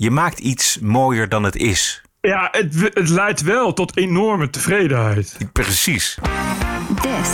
[0.00, 2.02] Je maakt iets mooier dan het is.
[2.20, 5.36] Ja, het, het leidt wel tot enorme tevredenheid.
[5.52, 6.18] Precies.
[7.02, 7.30] This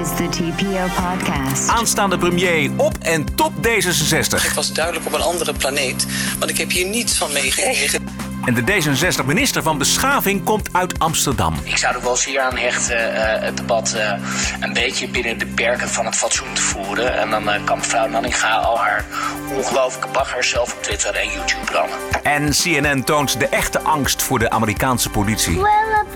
[0.00, 1.68] is the TPO podcast.
[1.68, 4.44] Aanstaande premier op en top D66.
[4.44, 6.06] Ik was duidelijk op een andere planeet,
[6.38, 8.04] want ik heb hier niets van meegekregen.
[8.46, 11.54] En de D66-minister van Beschaving komt uit Amsterdam.
[11.62, 14.12] Ik zou er wel zeer aan hechten eh, het debat eh,
[14.60, 17.18] een beetje binnen de perken van het fatsoen te voeren.
[17.18, 19.04] En dan eh, kan mevrouw Nanninga al haar
[19.52, 21.96] ongelooflijke bagger zelf op Twitter en YouTube branden.
[22.22, 25.60] En CNN toont de echte angst voor de Amerikaanse politie.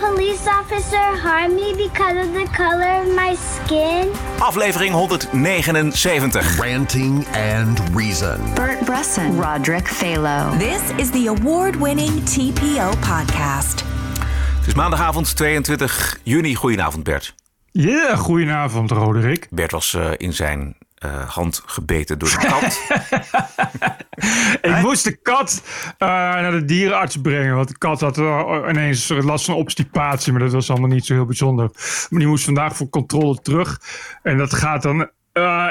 [0.01, 4.09] Police officer harm me because of the color of my skin?
[4.39, 6.59] Aflevering 179.
[6.59, 8.55] Ranting and Reason.
[8.55, 10.59] Bert Bresson, Roderick Phalo.
[10.59, 13.85] This is the award-winning TPO podcast.
[14.59, 16.55] Het is maandagavond 22 juni.
[16.55, 17.35] Goedenavond Bert.
[17.71, 19.47] Ja, goedenavond Roderick.
[19.51, 22.81] Bert was uh, in zijn uh, hand gebeten door de kat.
[24.77, 25.63] ik moest de kat
[25.99, 27.55] uh, naar de dierenarts brengen.
[27.55, 30.33] Want de kat had uh, ineens last van obstipatie.
[30.33, 31.71] Maar dat was allemaal niet zo heel bijzonder.
[32.09, 33.81] Maar die moest vandaag voor controle terug.
[34.23, 35.11] En dat gaat dan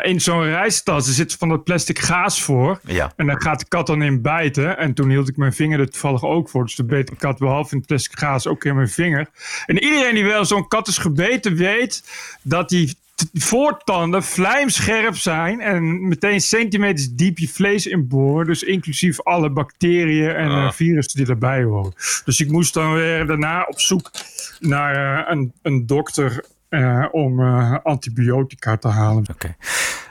[0.01, 1.07] in zo'n reistas.
[1.07, 2.79] Er zit van dat plastic gaas voor.
[2.83, 3.13] Ja.
[3.15, 4.77] En daar gaat de kat dan in bijten.
[4.77, 6.63] En toen hield ik mijn vinger er toevallig ook voor.
[6.63, 9.27] Dus toen beet de kat behalve in het plastic gaas ook in mijn vinger.
[9.65, 12.03] En iedereen die wel zo'n kat is gebeten weet
[12.43, 12.97] dat die
[13.33, 18.45] voortanden vlijmscherp zijn en meteen centimeters diep je vlees inboren.
[18.45, 21.93] Dus inclusief alle bacteriën en uh, virussen die erbij horen.
[22.25, 24.11] Dus ik moest dan weer daarna op zoek
[24.59, 27.41] naar uh, een, een dokter uh, om
[27.83, 29.25] antibiotica te halen.
[29.33, 29.55] Okay.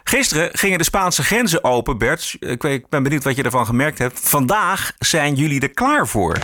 [0.04, 2.36] Gisteren gingen de Spaanse grenzen open, Bert.
[2.40, 4.20] Ik, weet, ik ben benieuwd wat je ervan gemerkt hebt.
[4.20, 6.38] Vandaag zijn jullie er klaar voor.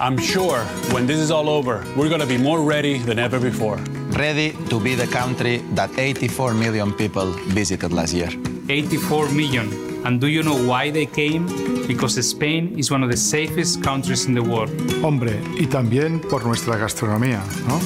[0.00, 3.40] I'm sure when this is all over, we're going to be more ready than ever
[3.40, 3.78] before.
[4.12, 8.28] Ready to be the country that 84 million people visited last year.
[8.68, 9.68] 84 million.
[10.04, 11.46] And do you know why they came?
[11.86, 14.70] Because Spain is one of the safest countries in the world.
[15.02, 17.80] Hombre, y también por nuestra gastronomía, ¿no?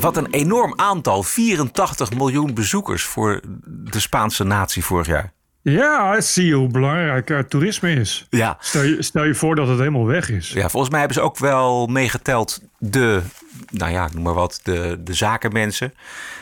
[0.00, 5.32] Wat een enorm aantal, 84 miljoen bezoekers voor de Spaanse natie vorig jaar.
[5.62, 8.26] Ja, zie je hoe belangrijk uh, toerisme is.
[8.30, 8.56] Ja.
[8.60, 10.50] Stel, je, stel je voor dat het helemaal weg is.
[10.50, 13.22] Ja, volgens mij hebben ze ook wel meegeteld de,
[13.70, 15.94] nou ja, noem maar wat, de, de zakenmensen.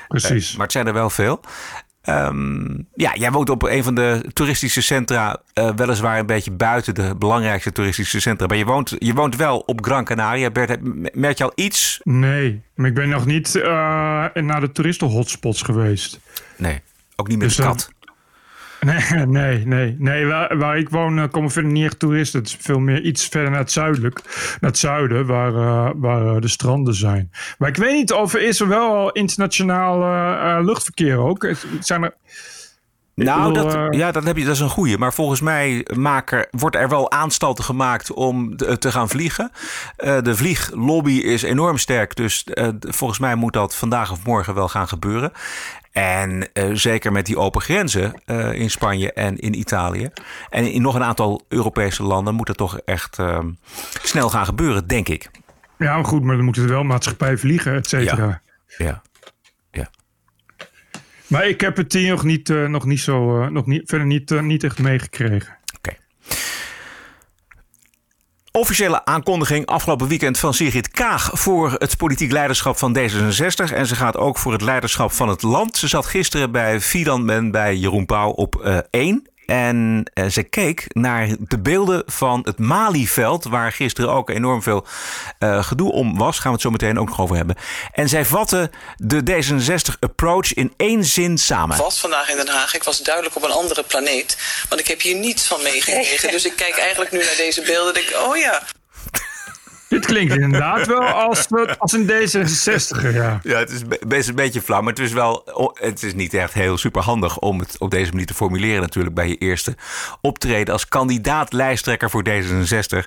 [0.09, 0.50] Precies.
[0.50, 1.41] Uh, maar het zijn er wel veel.
[2.09, 6.94] Um, ja, jij woont op een van de toeristische centra, uh, weliswaar een beetje buiten
[6.94, 8.47] de belangrijkste toeristische centra.
[8.47, 10.50] Maar je woont, je woont wel op Gran Canaria.
[10.50, 10.78] Bert,
[11.15, 12.00] merk je al iets?
[12.03, 13.65] Nee, maar ik ben nog niet uh,
[14.34, 16.20] naar de toeristen-hotspots geweest.
[16.56, 16.81] Nee,
[17.16, 17.91] ook niet met dus, de kat.
[19.27, 20.27] Nee, nee, nee.
[20.27, 22.41] waar, waar ik woon uh, komen verder niet echt toeristen.
[22.41, 24.21] Het is veel meer iets verder naar het zuidelijk.
[24.61, 27.31] Naar het zuiden, waar, uh, waar uh, de stranden zijn.
[27.59, 31.55] Maar ik weet niet of is er wel al internationaal luchtverkeer ook.
[31.81, 32.15] Zijn er...
[33.25, 34.99] Nou, bedoel, dat, ja, dat, heb je, dat is een goeie.
[34.99, 39.51] Maar volgens mij maken, wordt er wel aanstalten gemaakt om te, te gaan vliegen.
[39.99, 42.17] Uh, de vlieglobby is enorm sterk.
[42.17, 45.33] Dus uh, volgens mij moet dat vandaag of morgen wel gaan gebeuren.
[45.93, 50.11] En uh, zeker met die open grenzen in Spanje en in Italië.
[50.50, 53.19] En in nog een aantal Europese landen moet dat toch echt
[54.03, 55.31] snel gaan gebeuren, denk ik.
[55.79, 58.43] Ja, maar goed, maar dan moeten er wel maatschappij vliegen, et cetera.
[58.79, 58.87] Ja.
[58.87, 59.03] ja.
[61.28, 64.06] Maar ik heb het hier nog niet, uh, nog niet zo, uh, nog niet, verder
[64.06, 65.56] niet, uh, niet echt meegekregen.
[65.77, 65.97] Oké.
[68.53, 73.72] Officiële aankondiging afgelopen weekend van Sigrid Kaag voor het politiek leiderschap van D66.
[73.75, 75.77] En ze gaat ook voor het leiderschap van het land.
[75.77, 79.28] Ze zat gisteren bij Fidan en bij Jeroen Pauw op 1.
[79.48, 84.86] En uh, ze keek naar de beelden van het Malieveld, waar gisteren ook enorm veel
[85.38, 86.36] uh, gedoe om was.
[86.36, 87.56] Gaan we het zo meteen ook nog over hebben.
[87.92, 91.76] En zij vatte de D66-approach in één zin samen.
[91.76, 92.75] Ik was vandaag in Den Haag.
[92.75, 94.38] Ik was duidelijk op een andere planeet.
[94.69, 96.31] Want ik heb hier niets van meegekregen.
[96.31, 98.62] Dus ik kijk eigenlijk nu naar deze beelden en denk, oh ja.
[99.88, 101.47] Dit klinkt inderdaad wel als,
[101.78, 103.41] als een D66er, ja.
[103.43, 105.49] Ja, het is best een beetje flauw, maar het is wel...
[105.75, 109.15] Het is niet echt heel super handig om het op deze manier te formuleren natuurlijk...
[109.15, 109.76] bij je eerste
[110.21, 113.06] optreden als kandidaat-lijsttrekker voor D66.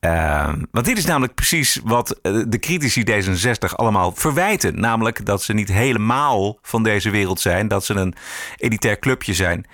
[0.00, 4.80] Uh, want dit is namelijk precies wat de critici D66 allemaal verwijten.
[4.80, 7.68] Namelijk dat ze niet helemaal van deze wereld zijn.
[7.68, 8.14] Dat ze een
[8.56, 9.66] elitair clubje zijn.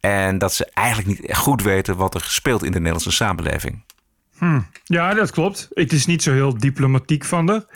[0.00, 3.84] En dat ze eigenlijk niet goed weten wat er speelt in de Nederlandse samenleving.
[4.38, 4.66] Hmm.
[4.84, 5.68] Ja, dat klopt.
[5.70, 7.66] Het is niet zo heel diplomatiek van de.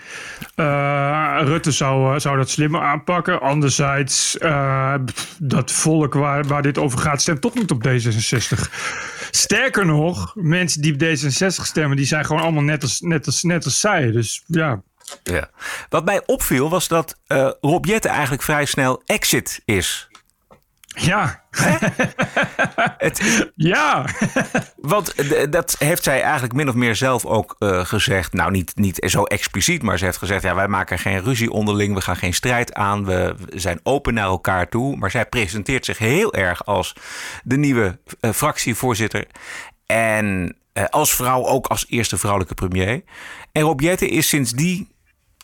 [0.57, 3.41] Uh, Rutte zou, zou dat slimmer aanpakken.
[3.41, 4.95] Anderzijds, uh,
[5.39, 8.71] dat volk waar, waar dit over gaat, stemt toch niet op D66.
[9.31, 13.43] Sterker nog, mensen die op D66 stemmen, die zijn gewoon allemaal net als, net als,
[13.43, 14.11] net als zij.
[14.11, 14.83] Dus ja.
[15.23, 15.51] ja.
[15.89, 20.10] Wat mij opviel was dat uh, Rob eigenlijk vrij snel exit is.
[21.01, 21.43] Ja.
[22.99, 24.07] het, ja.
[24.77, 28.33] Want eh, dat heeft zij eigenlijk min of meer zelf ook uh, gezegd.
[28.33, 31.95] Nou, niet, niet zo expliciet, maar ze heeft gezegd: ja, wij maken geen ruzie onderling,
[31.95, 34.97] we gaan geen strijd aan, we zijn open naar elkaar toe.
[34.97, 36.95] Maar zij presenteert zich heel erg als
[37.43, 39.27] de nieuwe uh, fractievoorzitter.
[39.87, 40.55] En
[40.91, 43.03] als vrouw ook als eerste vrouwelijke premier.
[43.53, 44.89] En Rob Jetten is sinds die,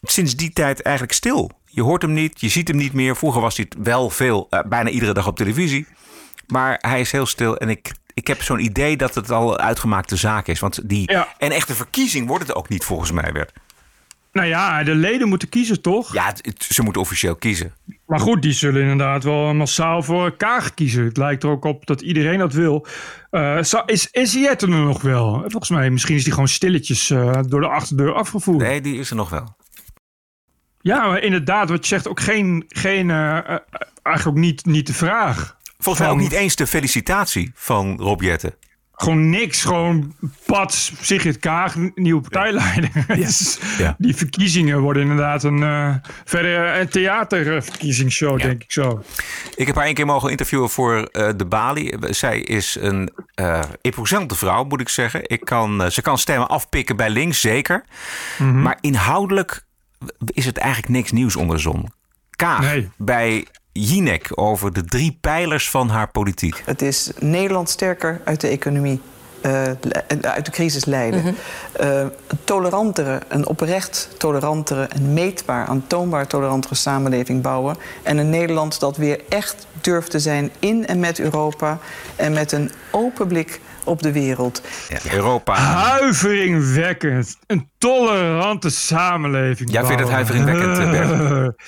[0.02, 1.50] sinds die tijd eigenlijk stil.
[1.76, 3.17] Je hoort hem niet, je ziet hem niet meer.
[3.17, 5.87] Vroeger was hij wel veel, bijna iedere dag op televisie.
[6.46, 9.58] Maar hij is heel stil en ik, ik heb zo'n idee dat het al een
[9.58, 10.61] uitgemaakte zaak is.
[10.61, 11.28] Want die, ja.
[11.38, 13.52] En echte verkiezing wordt het ook niet volgens mij, werd.
[14.32, 16.12] Nou ja, de leden moeten kiezen, toch?
[16.12, 17.75] Ja, ze moeten officieel kiezen.
[18.06, 21.05] Maar goed, die zullen inderdaad wel massaal voor Kaag kiezen.
[21.05, 22.87] Het lijkt er ook op dat iedereen dat wil.
[23.31, 25.40] Uh, is is Jette er nog wel?
[25.40, 28.58] Volgens mij, misschien is die gewoon stilletjes uh, door de achterdeur afgevoerd.
[28.58, 29.56] Nee, die is er nog wel.
[30.86, 33.32] Ja, maar inderdaad, wat je zegt, ook geen, geen uh,
[34.02, 35.56] eigenlijk ook niet, niet de vraag.
[35.78, 38.54] Volgens mij ook niet eens de felicitatie van Rob Jetten.
[38.92, 39.62] Gewoon niks.
[39.62, 43.04] Gewoon pad, Sigrid Kaag, nieuwe partijleider.
[43.18, 43.58] Yes.
[43.78, 43.94] Ja.
[43.98, 45.94] Die verkiezingen worden inderdaad een, uh,
[46.24, 49.02] verder een theaterverkiezingsshow, denk ik zo.
[49.54, 51.94] Ik heb haar één keer mogen interviewen voor uh, de Bali.
[52.00, 53.10] Zij is een
[53.40, 55.20] uh, imposante vrouw, moet ik zeggen.
[55.28, 57.84] Ik kan, ze kan stemmen afpikken bij links, zeker.
[58.38, 58.62] Mm -hmm.
[58.62, 59.65] Maar inhoudelijk
[60.26, 61.88] is het eigenlijk niks nieuws onder de zon.
[62.31, 62.90] Kaag nee.
[62.96, 66.62] bij Jinek over de drie pijlers van haar politiek.
[66.64, 69.00] Het is Nederland sterker uit de economie.
[69.43, 69.62] Uh,
[70.20, 71.20] uit de crisis leiden.
[71.20, 71.88] Mm -hmm.
[71.88, 77.76] uh, een tolerantere, een oprecht tolerantere, en meetbaar, aantoonbaar tolerantere samenleving bouwen.
[78.02, 81.78] En een Nederland dat weer echt durft te zijn in en met Europa.
[82.16, 84.62] En met een open blik op de wereld.
[84.88, 85.54] Ja, Europa.
[85.54, 87.38] Huiveringwekkend.
[87.46, 89.70] Een tolerante samenleving.
[89.70, 91.54] Jij vindt het huiveringwekkend, Bert?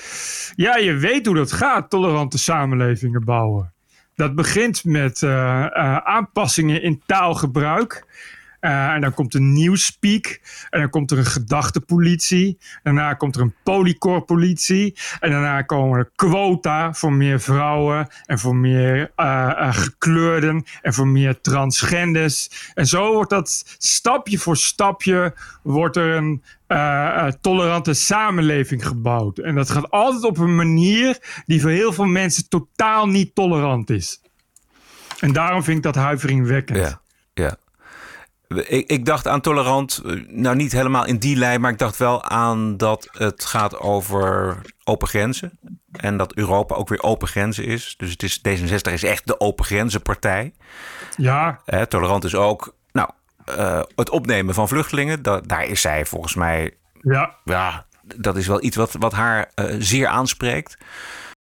[0.57, 3.73] Ja, je weet hoe dat gaat, tolerante samenlevingen bouwen.
[4.15, 8.07] Dat begint met uh, uh, aanpassingen in taalgebruik.
[8.61, 10.41] Uh, en dan komt een nieuwspeak.
[10.71, 12.59] En dan komt er een gedachtepolitie.
[12.83, 14.97] Daarna komt er een polycorpolitie.
[15.21, 18.09] En daarna komen er quota voor meer vrouwen.
[18.27, 20.65] En voor meer uh, uh, gekleurden.
[20.83, 22.71] En voor meer transgenders.
[22.75, 25.35] En zo wordt dat stapje voor stapje.
[25.63, 26.43] Wordt er een
[27.41, 29.39] tolerante samenleving gebouwd.
[29.39, 33.91] En dat gaat altijd op een manier die voor heel veel mensen totaal niet tolerant
[33.91, 34.21] is.
[35.21, 36.79] En daarom vind ik dat huiveringwekkend.
[36.79, 37.01] Ja.
[38.49, 42.25] Ik, ik, dacht aan tolerant, nou niet helemaal in die lijn, maar ik dacht wel
[42.25, 45.59] aan dat het gaat over open grenzen.
[45.93, 47.95] En dat Europa ook weer open grenzen is.
[47.97, 50.53] Dus het is, D66 is echt de open grenzenpartij.
[51.17, 51.61] Ja.
[51.65, 53.11] Eh, tolerant is ook, nou,
[53.59, 55.23] uh, het opnemen van vluchtelingen.
[55.23, 57.87] Da daar is zij volgens mij, ja, ja
[58.17, 60.79] dat is wel iets wat, wat haar uh, zeer aanspreekt.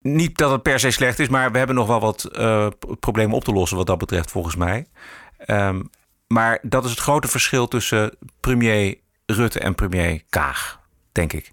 [0.00, 2.30] Niet dat het per se slecht is, maar we hebben nog wel wat
[3.00, 4.86] problemen op te lossen wat dat betreft volgens mij.
[5.46, 5.90] Um,
[6.28, 10.80] maar dat is het grote verschil tussen premier Rutte en premier Kaag,
[11.12, 11.52] denk ik.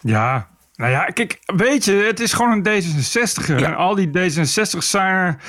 [0.00, 3.46] Ja, nou ja, kijk, weet je, het is gewoon een D66er.
[3.46, 3.66] Ja.
[3.66, 5.40] En al die D66's zijn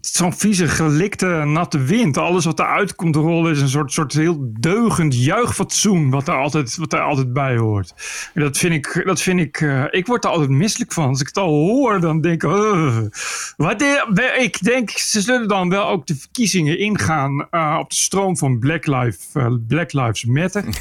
[0.00, 2.16] zo'n vieze, gelikte, natte wind.
[2.16, 6.10] Alles wat eruit komt rollen is een soort, soort heel deugend juichfatsoen...
[6.10, 7.94] wat er altijd, wat er altijd bij hoort.
[8.34, 9.02] En dat vind ik...
[9.04, 11.08] Dat vind ik, uh, ik word er altijd misselijk van.
[11.08, 12.50] Als ik het al hoor, dan denk ik...
[12.50, 12.98] Uh,
[13.56, 17.46] wat de, ik denk, ze zullen dan wel ook de verkiezingen ingaan...
[17.50, 19.28] Uh, op de stroom van Black, Lives,
[19.68, 20.64] Black Lives Matter.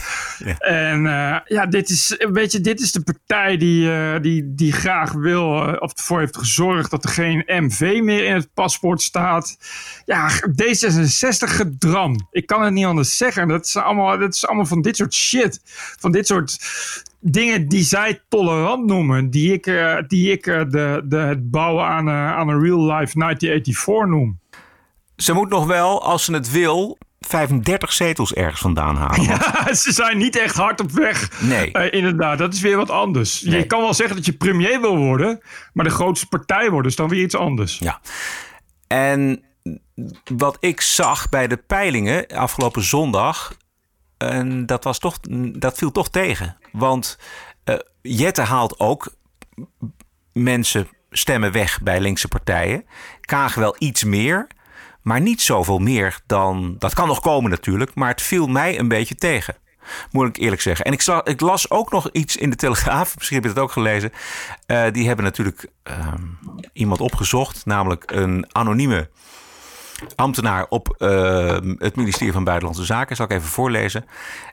[0.45, 0.57] ja.
[0.57, 1.01] En
[1.45, 5.47] ja, dit is, weet je, dit is de partij die, die, die graag wil...
[5.79, 9.57] of ervoor heeft gezorgd dat er geen MV meer in het paspoort staat.
[10.05, 12.27] Ja, D66 gedram.
[12.31, 13.47] Ik kan het niet anders zeggen.
[13.47, 15.61] Dat is allemaal, dat is allemaal van dit soort shit.
[15.99, 16.57] Van dit soort
[17.19, 19.29] dingen die zij tolerant noemen.
[19.29, 22.81] Die ik, uh, die ik uh, de, de, het bouwen aan, uh, aan een real
[22.81, 24.39] life 1984 noem.
[25.15, 29.23] Ze moet nog wel, als ze het wil, 35 zetels ergens vandaan halen.
[29.25, 31.41] Ja, ze zijn niet echt hard op weg.
[31.41, 31.69] Nee.
[31.73, 33.41] Uh, inderdaad, dat is weer wat anders.
[33.41, 33.59] Nee.
[33.59, 35.39] Je kan wel zeggen dat je premier wil worden,
[35.73, 37.77] maar de grootste partij worden is dan weer iets anders.
[37.79, 38.01] Ja.
[38.95, 39.43] En
[40.23, 43.57] wat ik zag bij de peilingen afgelopen zondag,
[44.17, 45.19] en dat, was toch,
[45.53, 46.57] dat viel toch tegen.
[46.71, 47.17] Want
[47.65, 49.15] uh, Jette haalt ook
[50.33, 52.85] mensen stemmen weg bij linkse partijen.
[53.21, 54.47] Kaag wel iets meer,
[55.01, 56.75] maar niet zoveel meer dan.
[56.79, 59.55] Dat kan nog komen natuurlijk, maar het viel mij een beetje tegen.
[60.11, 60.85] Moet ik eerlijk zeggen.
[60.85, 63.13] En ik, ik, las ook nog iets in de Telegraaf.
[63.15, 64.11] Misschien heb je het ook gelezen.
[64.67, 66.13] Uh, die hebben natuurlijk uh,
[66.73, 67.65] iemand opgezocht.
[67.65, 69.09] Namelijk een anonieme
[70.15, 73.15] ambtenaar op uh, het ministerie van Buitenlandse Zaken.
[73.15, 74.05] Zal ik even voorlezen.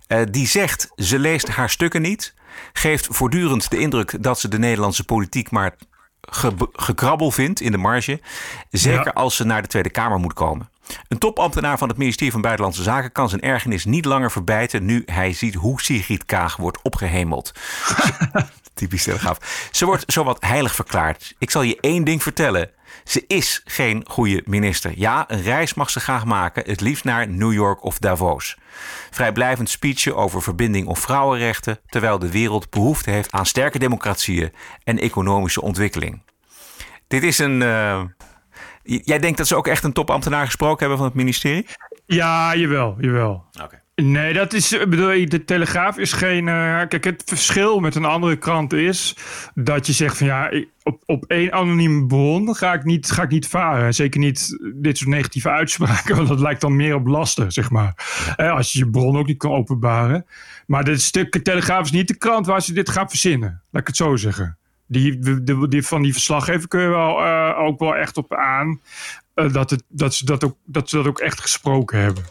[0.09, 2.35] Uh, die zegt, ze leest haar stukken niet.
[2.73, 5.77] Geeft voortdurend de indruk dat ze de Nederlandse politiek maar
[6.21, 8.21] ge gekrabbel vindt in de marge.
[8.71, 9.11] Zeker ja.
[9.11, 10.71] als ze naar de Tweede Kamer moet komen.
[11.09, 15.03] Een topambtenaar van het ministerie van Buitenlandse Zaken kan zijn ergernis niet langer verbijten nu
[15.07, 17.53] hij ziet hoe Sigrid Kaag wordt opgehemeld.
[18.75, 19.69] Typisch telegraaf.
[19.73, 21.35] Ze wordt zowat heilig verklaard.
[21.39, 22.71] Ik zal je één ding vertellen.
[23.05, 24.93] Ze is geen goede minister.
[24.97, 28.57] Ja, een reis mag ze graag maken, het liefst naar New York of Davos.
[29.11, 34.53] Vrijblijvend speechen over verbinding of vrouwenrechten, terwijl de wereld behoefte heeft aan sterke democratieën
[34.85, 36.23] en economische ontwikkeling.
[37.07, 37.61] Dit is een.
[37.61, 38.03] Uh,
[38.83, 41.67] jij denkt dat ze ook echt een topambtenaar gesproken hebben van het ministerie?
[42.07, 43.45] Ja, jawel, jawel.
[43.63, 43.83] Oké.
[43.95, 44.69] Nee, dat is.
[44.89, 46.47] Bedoel, de Telegraaf is geen.
[46.47, 49.17] Uh, kijk, het verschil met een andere krant is
[49.55, 50.51] dat je zegt van ja,
[50.83, 53.95] op, op één anonieme bron ga ik, niet, ga ik niet varen.
[53.95, 57.95] Zeker niet dit soort negatieve uitspraken, want dat lijkt dan meer op lasten, zeg maar.
[58.37, 60.27] Eh, als je je bron ook niet kan openbaren.
[60.67, 63.63] Maar dit stuk Telegraaf is niet de krant waar ze dit gaan verzinnen.
[63.71, 64.59] Laat ik het zo zeggen.
[64.93, 68.81] Die, die, die van die verslaggever kun je wel, uh, ook wel echt op aan
[69.35, 72.25] uh, dat, het, dat, ze dat, ook, dat ze dat ook echt gesproken hebben.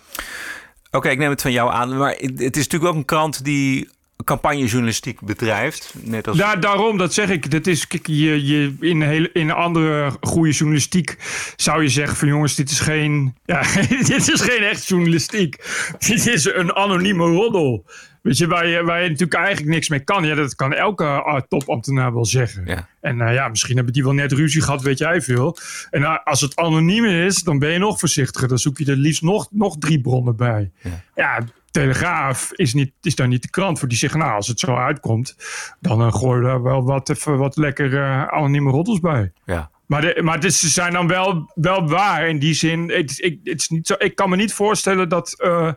[0.91, 1.98] Oké, ik neem het van jou aan.
[1.98, 3.89] Maar het is natuurlijk ook een krant die
[4.24, 5.94] campagnejournalistiek bedrijft.
[6.01, 6.38] Net als...
[6.38, 7.51] Ja, daarom, dat zeg ik.
[7.51, 11.18] Dat is, kijk, je, je, in, hele, in een andere goede journalistiek
[11.56, 13.62] zou je zeggen van jongens, dit is geen, ja,
[14.08, 15.56] dit is geen echt journalistiek.
[16.00, 17.86] Dit is een anonieme roddel.
[18.22, 20.25] Weet je, waar je, waar je natuurlijk eigenlijk niks mee kan.
[20.25, 22.66] Ja, dat kan elke uh, topambtenaar wel zeggen.
[22.66, 22.88] Ja.
[23.00, 25.58] En uh, ja, misschien hebben die wel net ruzie gehad, weet jij veel.
[25.90, 28.48] En uh, als het anoniem is, dan ben je nog voorzichtiger.
[28.48, 30.72] Dan zoek je er liefst nog, nog drie bronnen bij.
[30.82, 33.88] Ja, ja Telegraaf is, niet, is daar niet de krant voor.
[33.88, 35.36] Die zeggen, nou, als het zo uitkomt,
[35.80, 39.32] dan uh, gooi je er wel wat, even wat lekker anonieme roddels bij.
[39.46, 39.72] Ja.
[39.92, 42.90] Maar, maar ze zijn dan wel, wel waar in die zin.
[42.90, 45.72] Het, ik, het is niet zo, ik kan me niet voorstellen dat, uh,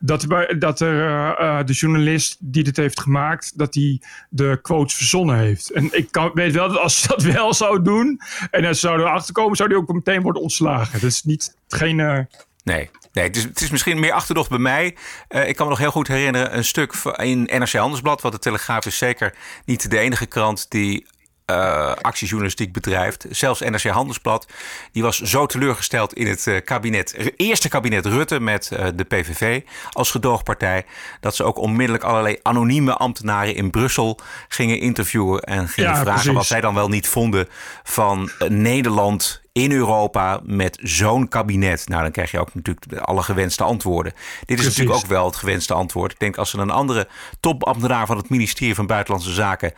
[0.00, 0.26] dat,
[0.58, 4.00] dat er uh, de journalist die dit heeft gemaakt, dat hij
[4.30, 5.70] de quotes verzonnen heeft.
[5.70, 9.00] En ik kan, weet wel dat als ze dat wel zou doen en er zou
[9.00, 11.00] erachter komen, zou hij ook meteen worden ontslagen.
[11.00, 12.26] Dat is niet geen.
[12.64, 14.86] Nee, Nee, het is, het is misschien meer achterdocht bij mij.
[15.28, 18.20] Ik kan me nog heel goed herinneren een stuk in NRC Handelsblad.
[18.20, 21.06] Want de Telegraaf is zeker niet de enige krant die
[21.46, 23.26] uh, actiejournalistiek bedrijft.
[23.30, 24.46] Zelfs NRC Handelsblad.
[24.92, 29.60] Die was zo teleurgesteld in het uh, kabinet, eerste kabinet Rutte met uh, de PVV
[29.90, 30.84] als gedoogpartij.
[31.20, 34.18] Dat ze ook onmiddellijk allerlei anonieme ambtenaren in Brussel
[34.48, 35.40] gingen interviewen.
[35.40, 36.32] En gingen Ja, vragen precies.
[36.32, 37.48] wat zij dan wel niet vonden
[37.82, 41.88] van Nederland in Europa met zo'n kabinet.
[41.88, 44.12] Nou, dan krijg je ook natuurlijk alle gewenste antwoorden.
[44.12, 44.66] Dit is Precies.
[44.66, 46.12] natuurlijk ook wel het gewenste antwoord.
[46.12, 47.08] Ik denk als ze een andere
[47.40, 49.72] topambtenaar van het ministerie van Buitenlandse Zaken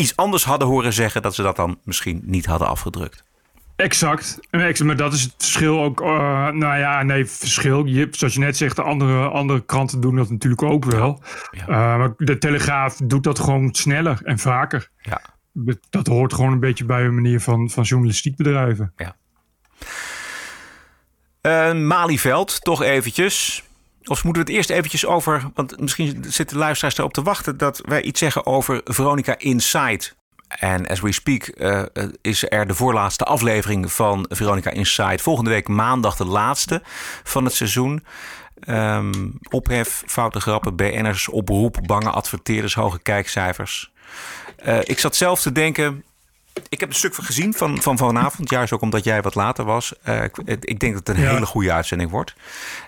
[0.00, 3.24] iets anders hadden horen zeggen, dat ze dat dan misschien niet hadden afgedrukt.
[3.76, 4.38] Exact.
[4.84, 6.00] Maar dat is het verschil ook.
[6.00, 6.08] eh,
[6.48, 7.84] nou ja, nee, verschil.
[7.84, 11.22] Je, zoals je net zegt, de andere, andere kranten doen dat natuurlijk ook wel.
[11.50, 11.60] Ja.
[11.60, 14.88] Eh, maar de Telegraaf doet dat gewoon sneller en vaker.
[14.98, 15.20] Ja.
[15.90, 18.92] Dat hoort gewoon een beetje bij een manier van, van journalistiek bedrijven.
[18.96, 19.16] Ja.
[21.42, 23.62] Uh, Malieveld, toch eventjes.
[24.10, 25.50] Of moeten we het eerst eventjes over...
[25.54, 27.56] want misschien zitten luisteraars erop te wachten...
[27.56, 30.00] dat wij iets zeggen over Veronica Inside.
[30.48, 31.82] En as we speak uh,
[32.20, 35.18] is er de voorlaatste aflevering van Veronica Inside.
[35.18, 36.82] Volgende week maandag de laatste
[37.22, 38.04] van het seizoen.
[38.68, 43.92] Um, ophef, foute grappen, BN'ers, oproep, bange adverteerders, hoge kijkcijfers.
[44.66, 46.04] Uh, ik zat zelf te denken...
[46.68, 49.92] Ik heb een stuk gezien van, van vanavond, juist ook omdat jij wat later was.
[50.08, 51.30] Uh, ik, ik, denk dat het een Ja.
[51.30, 52.34] hele goede uitzending wordt.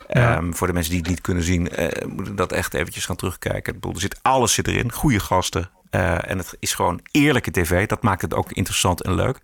[0.09, 0.37] Ja.
[0.37, 3.17] Um, voor de mensen die het niet kunnen zien, uh, moeten dat echt eventjes gaan
[3.17, 3.75] terugkijken.
[3.75, 5.71] Ik bedoel, er zit, alles zit erin, goede gasten.
[5.91, 7.87] Uh, en het is gewoon eerlijke tv.
[7.87, 9.38] Dat maakt het ook interessant en leuk.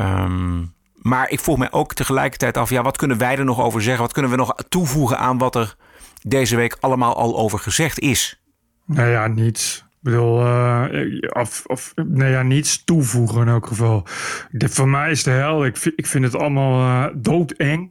[0.00, 3.82] Um, maar ik vroeg mij ook tegelijkertijd af, ja, wat kunnen wij er nog over
[3.82, 4.02] zeggen?
[4.02, 5.76] Wat kunnen we nog toevoegen aan wat er
[6.22, 8.40] deze week allemaal al over gezegd is?
[8.86, 9.84] Nou ja, niets.
[10.04, 10.38] Ik bedoel,
[11.32, 14.06] of, of nou ja, niets toevoegen in elk geval.
[14.50, 15.64] De, voor mij is de hel.
[15.64, 17.90] Ik ik vind het allemaal uh, doodeng.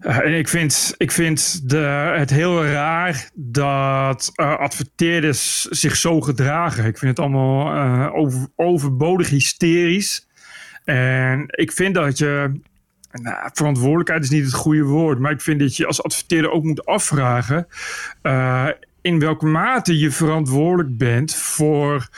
[0.00, 6.84] Uh, en ik vind, ik vind de, het heel raar dat adverteerders zich zo gedragen.
[6.84, 10.28] Ik vind het allemaal over, overbodig hysterisch.
[10.84, 12.60] En ik vind dat je.
[13.12, 15.18] Nou, verantwoordelijkheid is niet het goede woord.
[15.18, 17.66] Maar ik vind dat je als adverteerder ook moet afvragen.
[19.02, 22.08] In welke mate je verantwoordelijk bent voor,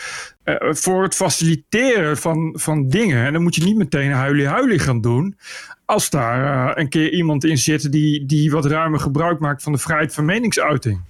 [0.45, 3.27] uh, voor het faciliteren van, van dingen.
[3.27, 5.39] En dan moet je niet meteen huilie-huilie gaan doen.
[5.85, 9.73] Als daar uh, een keer iemand in zit die, die wat ruimer gebruik maakt van
[9.73, 11.01] de vrijheid van meningsuiting.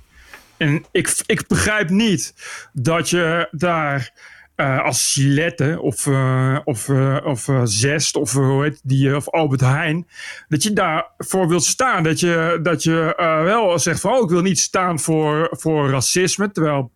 [0.56, 2.34] En ik, ik begrijp niet
[2.72, 4.12] dat je daar
[4.56, 9.60] uh, als Gillette of, uh, of, uh, of Zest of, hoe heet die, of Albert
[9.60, 10.06] Heijn,
[10.48, 12.02] dat je daarvoor wilt staan.
[12.02, 16.50] Dat je, dat je wel zegt van, oh, ik wil niet staan voor, voor racisme,
[16.50, 16.92] terwijl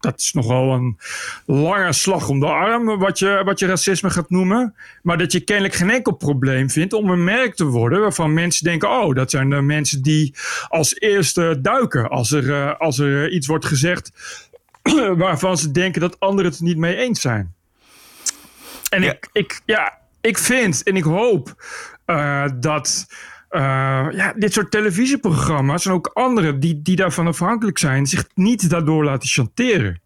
[0.00, 0.98] dat is nogal een
[1.46, 4.74] lange slag om de arm, wat je, wat je racisme gaat noemen.
[5.02, 8.64] Maar dat je kennelijk geen enkel probleem vindt om een merk te worden waarvan mensen
[8.64, 10.34] denken: oh, dat zijn de mensen die
[10.68, 12.08] als eerste duiken.
[12.08, 14.12] Als er, als er iets wordt gezegd
[15.16, 17.54] waarvan ze denken dat anderen het niet mee eens zijn.
[18.88, 19.12] En ja.
[19.12, 21.64] Ik, ik, ja, ik vind en ik hoop
[22.06, 23.06] uh, dat.
[23.50, 23.60] Uh,
[24.10, 29.04] ja, dit soort televisieprogramma's en ook andere die, die daarvan afhankelijk zijn, zich niet daardoor
[29.04, 30.00] laten chanteren.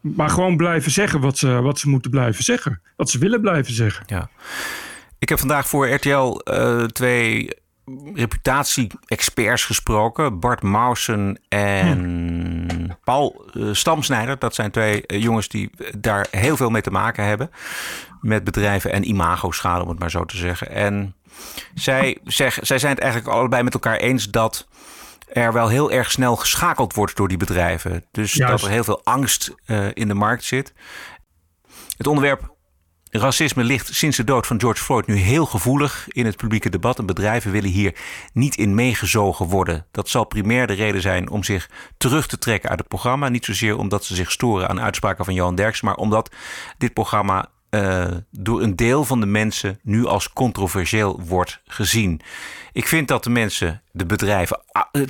[0.00, 2.80] Maar gewoon blijven zeggen wat ze, wat ze moeten blijven zeggen.
[2.96, 4.04] Wat ze willen blijven zeggen.
[4.06, 4.28] Ja.
[5.18, 7.50] Ik heb vandaag voor RTL uh, twee
[8.14, 10.40] reputatie-experts gesproken.
[10.40, 11.98] Bart Mausen en
[12.68, 12.88] hm.
[13.04, 14.38] Paul uh, Stamsnijder.
[14.38, 17.50] Dat zijn twee uh, jongens die daar heel veel mee te maken hebben.
[18.20, 20.70] Met bedrijven en imago-schade, om het maar zo te zeggen.
[20.70, 21.14] En
[21.74, 24.66] zij, zeg, zij zijn het eigenlijk allebei met elkaar eens dat
[25.32, 28.04] er wel heel erg snel geschakeld wordt door die bedrijven.
[28.10, 28.52] Dus Juist.
[28.52, 30.72] dat er heel veel angst uh, in de markt zit.
[31.96, 32.53] Het onderwerp
[33.16, 36.98] Racisme ligt sinds de dood van George Floyd nu heel gevoelig in het publieke debat
[36.98, 37.94] en bedrijven willen hier
[38.32, 39.86] niet in meegezogen worden.
[39.90, 43.28] Dat zal primair de reden zijn om zich terug te trekken uit het programma.
[43.28, 46.34] Niet zozeer omdat ze zich storen aan uitspraken van Johan Derks, maar omdat
[46.78, 52.20] dit programma uh, door een deel van de mensen nu als controversieel wordt gezien.
[52.72, 54.60] Ik vind dat de mensen, de bedrijven,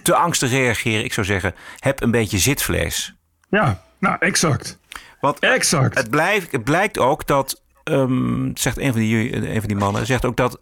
[0.02, 1.04] te angstig reageren.
[1.04, 3.14] Ik zou zeggen, heb een beetje zitvlees.
[3.48, 4.78] Ja, nou exact.
[5.20, 5.98] Want exact.
[5.98, 10.06] Het, blijft, het blijkt ook dat Um, zegt een van, die, een van die mannen,
[10.06, 10.58] zegt ook dat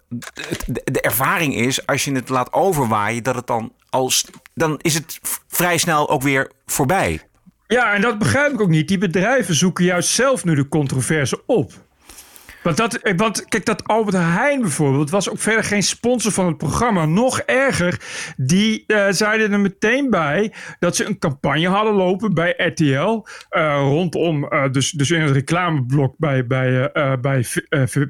[0.85, 4.27] de ervaring is, als je het laat overwaaien, dat het dan als.
[4.55, 7.21] dan is het vrij snel ook weer voorbij.
[7.67, 8.89] Ja, en dat begrijp ik ook niet.
[8.89, 11.73] Die bedrijven zoeken juist zelf nu de controverse op.
[12.63, 16.57] Want, dat, want kijk, dat Albert Heijn bijvoorbeeld was ook verder geen sponsor van het
[16.57, 17.05] programma.
[17.05, 18.01] Nog erger,
[18.37, 23.27] die uh, zeiden er meteen bij dat ze een campagne hadden lopen bij RTL.
[23.51, 26.91] Uh, rondom, dus, dus in het reclameblok bij, bij,
[27.21, 27.45] bij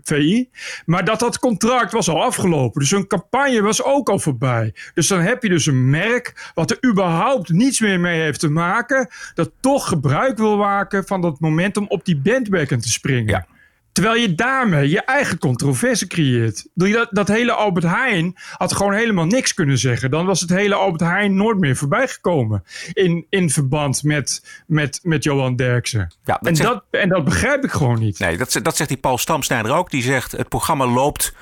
[0.03, 0.49] VI.
[0.87, 2.81] Maar dat dat contract was al afgelopen.
[2.81, 4.75] Dus hun campagne was ook al voorbij.
[4.95, 8.51] Dus dan heb je dus een merk wat er überhaupt niets meer mee heeft te
[8.51, 9.09] maken.
[9.35, 13.27] Dat toch gebruik wil maken van dat moment om op die bandwagon te springen.
[13.27, 13.47] Ja.
[13.93, 16.67] Terwijl je daarmee je eigen controverse creëert.
[16.75, 20.11] Dat, dat hele Albert Heijn had gewoon helemaal niks kunnen zeggen.
[20.11, 22.65] Dan was het hele Albert Heijn nooit meer voorbij gekomen.
[22.93, 26.13] In, in verband met, met, met Johan Derksen.
[26.25, 28.19] Ja, dat en, zegt, dat, en dat begrijp ik gewoon niet.
[28.19, 29.91] Nee, dat, dat zegt die Paul Stamsnijder ook.
[29.91, 31.35] Die zegt het programma loopt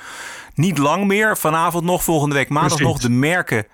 [0.54, 1.36] niet lang meer.
[1.36, 2.92] Vanavond nog, volgende week maandag Precies.
[2.92, 3.02] nog.
[3.02, 3.66] De merken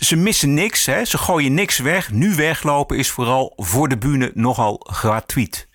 [0.00, 0.86] ze missen niks.
[0.86, 1.04] Hè?
[1.04, 2.10] Ze gooien niks weg.
[2.10, 5.65] Nu weglopen is vooral voor de bühne nogal gratuit.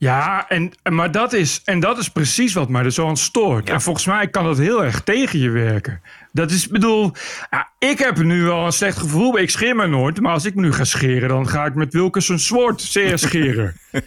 [0.00, 3.68] Ja, en, maar dat is, en dat is precies wat mij er zo aan stoort.
[3.68, 3.74] Ja.
[3.74, 6.00] En volgens mij kan dat heel erg tegen je werken.
[6.32, 7.12] Dat is, bedoel,
[7.50, 9.38] ja, ik heb nu wel een slecht gevoel.
[9.38, 10.20] Ik scheer me nooit.
[10.20, 13.74] Maar als ik me nu ga scheren, dan ga ik met Wilkinson Sword zeer scheren.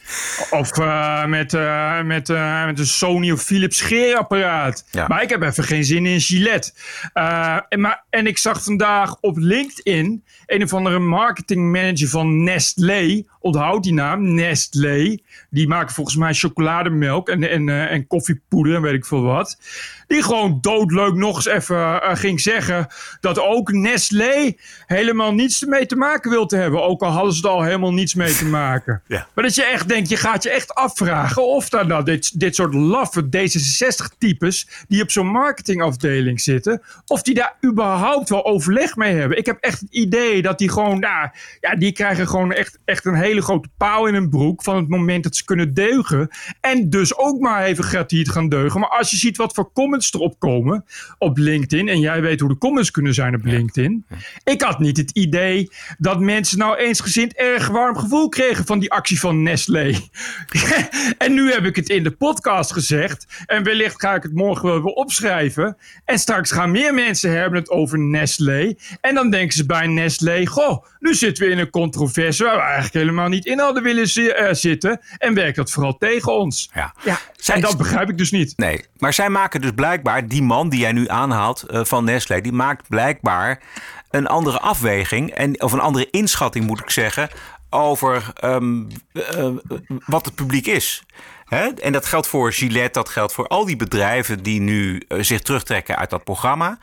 [0.50, 4.86] of uh, met, uh, met, uh, met een Sony of Philips scheerapparaat.
[4.92, 5.08] Ja.
[5.08, 6.72] Maar ik heb even geen zin in Gillette.
[7.70, 13.24] en, maar, en ik zag vandaag op LinkedIn een of andere marketingmanager van Nestlé.
[13.40, 15.18] Onthoud die naam, Nestlé.
[15.50, 19.58] Die maken volgens mij chocolademelk en, en, en koffiepoeder en weet ik veel wat.
[20.08, 22.88] Die gewoon doodleuk nog eens even uh, ging zeggen
[23.20, 26.84] dat ook Nestlé helemaal niets mee te maken wil te hebben.
[26.84, 29.02] Ook al hadden ze er al helemaal niets mee te maken.
[29.08, 29.28] Ja.
[29.36, 32.56] Maar dat je echt denkt, je gaat je echt afvragen of daar nou dit, dit
[32.56, 39.16] soort laffe D66-types die op zo'n marketingafdeling zitten, of die daar überhaupt wel overleg mee
[39.16, 39.38] hebben.
[39.38, 43.06] Ik heb echt het idee dat die gewoon, nou, ja, die krijgen gewoon echt, echt
[43.06, 46.30] een hele grote pauw in hun broek van het moment dat ze kunnen deugen.
[46.62, 48.80] En dus ook maar even gratuit gaan deugen.
[48.80, 50.86] Maar als je ziet wat voor comments erop komen
[51.18, 51.88] op LinkedIn.
[51.88, 54.06] En jij weet hoe de comments kunnen zijn op LinkedIn.
[54.44, 58.92] Ik had niet het idee dat mensen nou eensgezind erg warm gevoel kregen van die
[58.92, 59.96] actie van Nestlé.
[61.18, 63.26] en nu heb ik het in de podcast gezegd.
[63.46, 65.78] En wellicht ga ik het morgen wel weer opschrijven.
[66.06, 68.76] En straks gaan meer mensen hebben het over Nestlé.
[69.02, 72.62] En dan denken ze bij Nestlé: Goh, nu zitten we in een controverse waar we
[72.62, 75.02] eigenlijk helemaal niet in hadden willen uh, zitten.
[75.18, 76.70] En werkt dat vooral tegen ons.
[76.74, 76.96] Ja.
[77.04, 77.20] ja.
[77.54, 78.54] en dat begrijp ik dus niet.
[78.56, 82.42] Nee, maar zij maken dus blijkbaar, die man die jij nu aanhaalt uh, van Nestlé,
[82.42, 83.62] die maakt blijkbaar
[84.10, 85.32] een andere afweging.
[85.32, 87.30] En, of een andere inschatting moet ik zeggen.
[87.70, 89.50] Over um, uh,
[90.06, 91.04] wat het publiek is.
[91.82, 95.98] En dat geldt voor Gillette, dat geldt voor al die bedrijven die nu zich terugtrekken
[95.98, 96.78] uit dat programma.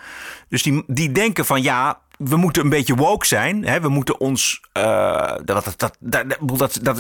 [0.48, 3.64] Dus die, die denken van ja, we moeten een beetje woke zijn.
[3.64, 3.80] Hè?
[3.80, 4.60] We moeten ons.
[4.76, 6.98] Uh, dat, dat, dat, dat, dat,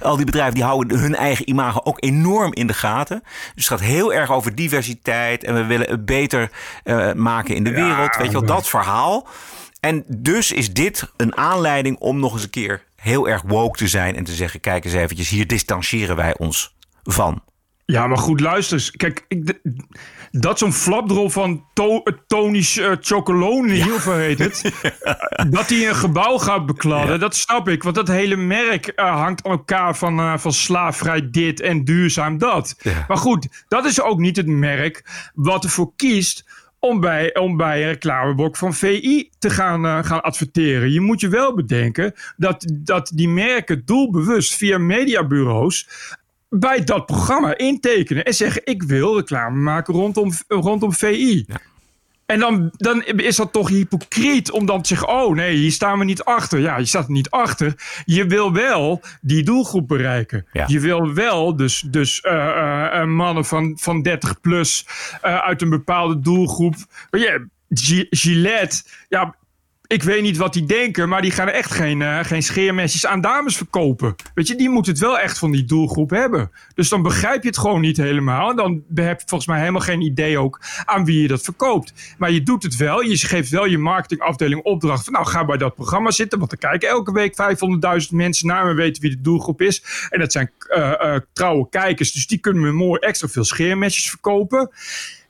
[0.00, 3.22] al die bedrijven die houden hun eigen imago ook enorm in de gaten.
[3.54, 5.44] Dus het gaat heel erg over diversiteit.
[5.44, 6.50] En we willen het beter
[6.84, 8.14] uh, maken in de wereld.
[8.14, 9.26] Ja, Weet je wel, dat verhaal.
[9.80, 13.88] En dus is dit een aanleiding om nog eens een keer heel erg woke te
[13.88, 17.42] zijn en te zeggen: kijk eens eventjes, hier distancieren wij ons van.
[17.92, 18.90] Ja, maar goed, luister eens.
[18.90, 19.60] Kijk, ik,
[20.30, 23.84] dat zo'n flapdrol van to, Tony uh, Chocolone, ja.
[23.84, 24.62] heel veel heet het.
[25.56, 27.82] dat hij een gebouw gaat bekladden, dat snap ik.
[27.82, 32.38] Want dat hele merk uh, hangt aan elkaar van, uh, van slaafvrij dit en duurzaam
[32.38, 32.76] dat.
[33.08, 36.44] Maar goed, dat is ook niet het merk wat ervoor kiest
[36.78, 40.92] om bij, om bij een reclameblok van VI te gaan, uh, gaan adverteren.
[40.92, 45.88] Je moet je wel bedenken dat, dat die merken doelbewust via mediabureaus
[46.48, 51.44] bij dat programma intekenen en zeggen: Ik wil reclame maken rondom, rondom VI.
[51.46, 51.60] Ja.
[52.28, 55.98] En dan, dan is dat toch hypocriet om dan te zeggen: Oh nee, hier staan
[55.98, 56.58] we niet achter.
[56.58, 57.74] Ja, je staat er niet achter.
[58.04, 60.46] Je wil wel die doelgroep bereiken.
[60.52, 60.64] Ja.
[60.66, 64.86] Je wil wel dus, dus uh, uh, mannen van, van 30 plus
[65.24, 66.74] uh, uit een bepaalde doelgroep.
[67.10, 67.46] Ja,
[68.10, 69.34] Gillette, ja,
[69.88, 73.20] ik weet niet wat die denken, maar die gaan echt geen, uh, geen scheermesjes aan
[73.20, 74.14] dames verkopen.
[74.34, 76.50] Weet je, die moet het wel echt van die doelgroep hebben.
[76.74, 78.56] Dus dan begrijp je het gewoon niet helemaal.
[78.56, 82.14] Dan heb je volgens mij helemaal geen idee ook aan wie je dat verkoopt.
[82.18, 83.00] Maar je doet het wel.
[83.00, 86.38] Je geeft wel je marketingafdeling opdracht van nou ga bij dat programma zitten.
[86.38, 87.36] Want er kijken elke week
[88.02, 90.08] 500.000 mensen naar en weten wie de doelgroep is.
[90.10, 92.12] En dat zijn uh, trouwe kijkers.
[92.12, 94.70] Dus die kunnen me mooi extra veel scheermesjes verkopen.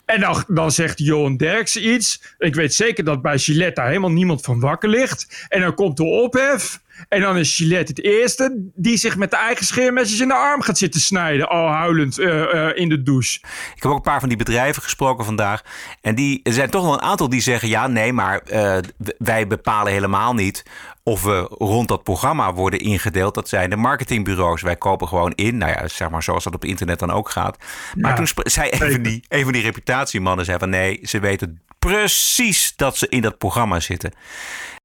[0.09, 2.23] En dan, dan zegt Johan Derksen iets.
[2.39, 5.47] Ik weet zeker dat bij Gillette daar helemaal niemand van wakker ligt.
[5.49, 6.81] En dan komt de ophef.
[7.09, 10.63] En dan is Gillette het eerste die zich met de eigen scheermesjes in de arm
[10.63, 11.49] gaat zitten snijden.
[11.49, 13.39] Al huilend uh, uh, in de douche.
[13.75, 15.63] Ik heb ook een paar van die bedrijven gesproken vandaag.
[16.01, 18.77] En die, zijn toch wel een aantal die zeggen: ja, nee, maar uh,
[19.19, 20.65] wij bepalen helemaal niet
[21.09, 23.35] of we rond dat programma worden ingedeeld.
[23.35, 24.63] Dat zijn de marketingbureaus.
[24.63, 25.59] Wij kopen gewoon in.
[25.59, 27.57] Nou ja, zeg maar zoals dat op internet dan ook gaat.
[27.97, 31.21] Maar ja, toen zei een van, die, een van die reputatiemannen zei van nee, ze
[31.21, 34.13] weten precies dat ze in dat programma zitten.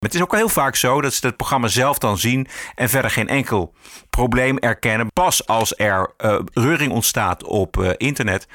[0.03, 2.89] Maar het is ook heel vaak zo dat ze het programma zelf dan zien en
[2.89, 3.73] verder geen enkel
[4.09, 5.13] probleem erkennen.
[5.13, 8.47] Pas als er uh, reuring ontstaat op uh, internet,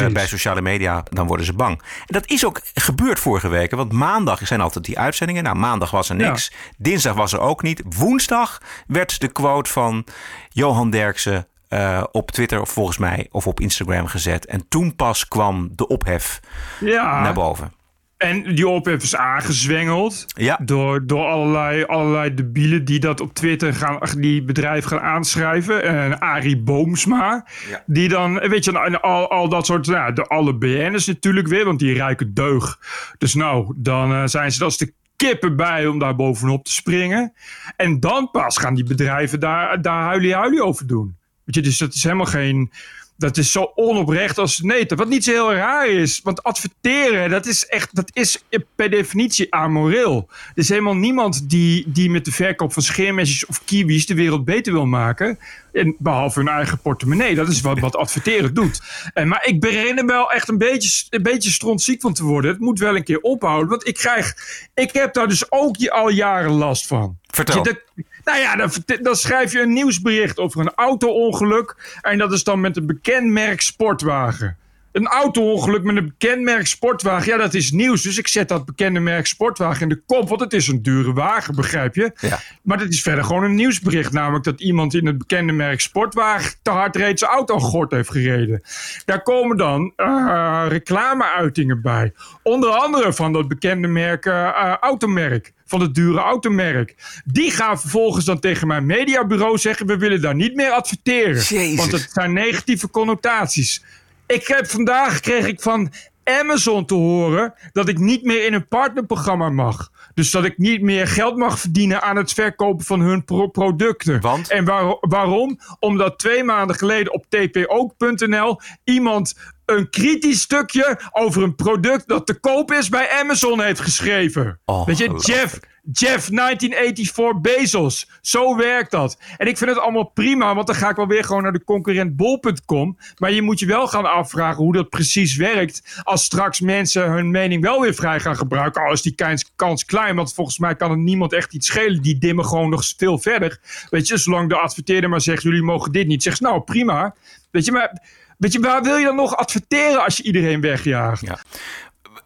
[0.00, 1.82] uh, bij sociale media, dan worden ze bang.
[1.82, 3.70] En dat is ook gebeurd vorige week.
[3.70, 5.42] Want maandag zijn altijd die uitzendingen.
[5.42, 6.50] Nou, maandag was er niks.
[6.52, 6.72] Ja.
[6.78, 7.82] Dinsdag was er ook niet.
[7.96, 10.04] Woensdag werd de quote van
[10.48, 14.46] Johan Derksen uh, op Twitter of volgens mij of op Instagram gezet.
[14.46, 16.40] En toen pas kwam de ophef
[16.80, 17.22] ja.
[17.22, 17.77] naar boven.
[18.18, 20.58] En die ophef is aangezwengeld ja.
[20.62, 25.82] door, door allerlei, allerlei debielen die dat op Twitter gaan, die bedrijf gaan aanschrijven.
[25.82, 27.82] En Arie Boomsma, ja.
[27.86, 31.78] die dan, weet je, al, al dat soort, nou, de alle BN'ers natuurlijk weer, want
[31.78, 32.78] die ruiken deug.
[33.18, 37.32] Dus nou, dan uh, zijn ze als de kippen bij om daar bovenop te springen.
[37.76, 41.16] En dan pas gaan die bedrijven daar, daar huilie-huilie over doen.
[41.44, 42.72] Weet je, dus dat is helemaal geen
[43.18, 44.86] dat is zo onoprecht als nee.
[44.86, 46.20] Wat niet zo heel raar is.
[46.22, 50.28] Want adverteren, dat is echt, dat is per definitie amoreel.
[50.30, 54.44] Er is helemaal niemand die, die met de verkoop van scheermesjes of kiwis de wereld
[54.44, 55.38] beter wil maken.
[55.72, 57.34] En behalve hun eigen portemonnee.
[57.34, 58.80] Dat is wat, wat adverteren doet.
[59.14, 62.50] En, maar ik begin er wel echt een beetje, een beetje strontziek van te worden.
[62.50, 63.68] Het moet wel een keer ophouden.
[63.68, 64.34] Want ik krijg,
[64.74, 67.18] ik heb daar dus ook al jaren last van.
[67.26, 67.64] Vertel.
[67.64, 68.70] Je, nou ja, dan,
[69.02, 71.98] dan, schrijf je een nieuwsbericht over een auto-ongeluk.
[72.00, 74.56] En dat is dan met een bekend merk sportwagen.
[74.98, 77.32] Een auto-ongeluk met een bekend merk sportwagen.
[77.32, 78.02] Ja, dat is nieuws.
[78.02, 80.28] Dus ik zet dat bekende merk sportwagen in de kop.
[80.28, 82.12] Want het is een dure wagen, begrijp je?
[82.20, 82.40] Ja.
[82.62, 84.12] Maar dat is verder gewoon een nieuwsbericht.
[84.12, 88.10] Namelijk dat iemand in het bekende merk sportwagen te hard reed zijn auto gort heeft
[88.10, 88.62] gereden.
[89.04, 92.12] Daar komen dan uh, reclameuitingen bij.
[92.42, 96.94] Onder andere van dat bekende merk uh, automerk van het dure automerk.
[97.24, 101.42] Die gaan vervolgens dan tegen mijn mediabureau zeggen: we willen daar niet meer adverteren.
[101.42, 101.76] Jezus.
[101.76, 103.82] Want het zijn negatieve connotaties.
[104.28, 105.92] Ik heb vandaag kreeg ik van
[106.24, 109.90] Amazon te horen dat ik niet meer in een partnerprogramma mag.
[110.14, 114.20] Dus dat ik niet meer geld mag verdienen aan het verkopen van hun pro producten.
[114.20, 114.50] Want?
[114.50, 115.58] En waar waarom?
[115.78, 119.34] Omdat twee maanden geleden op tpo.nl iemand
[119.68, 124.60] een kritisch stukje over een product dat te koop is bij Amazon heeft geschreven.
[124.64, 125.58] Oh, Weet je, Jeff,
[125.92, 128.10] Jeff 1984 Bezos.
[128.20, 129.18] Zo werkt dat.
[129.36, 131.64] En ik vind het allemaal prima, want dan ga ik wel weer gewoon naar de
[131.64, 132.98] concurrent bol.com.
[133.18, 136.00] Maar je moet je wel gaan afvragen hoe dat precies werkt.
[136.02, 138.82] Als straks mensen hun mening wel weer vrij gaan gebruiken.
[138.82, 142.02] Al is die kans klein, want volgens mij kan het niemand echt iets schelen.
[142.02, 143.60] Die dimmen gewoon nog veel verder.
[143.90, 146.22] Weet je, zolang de adverteerder maar zegt: jullie mogen dit niet.
[146.22, 147.14] Zegt nou prima.
[147.50, 148.16] Weet je, maar.
[148.38, 151.20] Weet je, waar wil je dan nog adverteren als je iedereen wegjaagt?
[151.20, 151.38] Ja.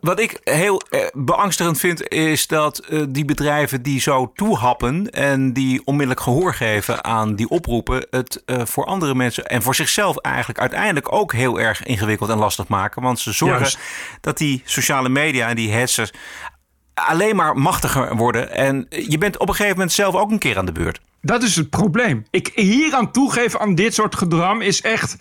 [0.00, 5.52] Wat ik heel eh, beangstigend vind, is dat uh, die bedrijven die zo toehappen en
[5.52, 10.16] die onmiddellijk gehoor geven aan die oproepen, het uh, voor andere mensen en voor zichzelf
[10.16, 13.02] eigenlijk uiteindelijk ook heel erg ingewikkeld en lastig maken.
[13.02, 13.78] Want ze zorgen Juist.
[14.20, 16.10] dat die sociale media en die headsers
[16.94, 18.50] alleen maar machtiger worden.
[18.50, 21.00] En je bent op een gegeven moment zelf ook een keer aan de beurt.
[21.20, 22.26] Dat is het probleem.
[22.30, 25.16] Ik hier aan toegeven aan dit soort gedram is echt,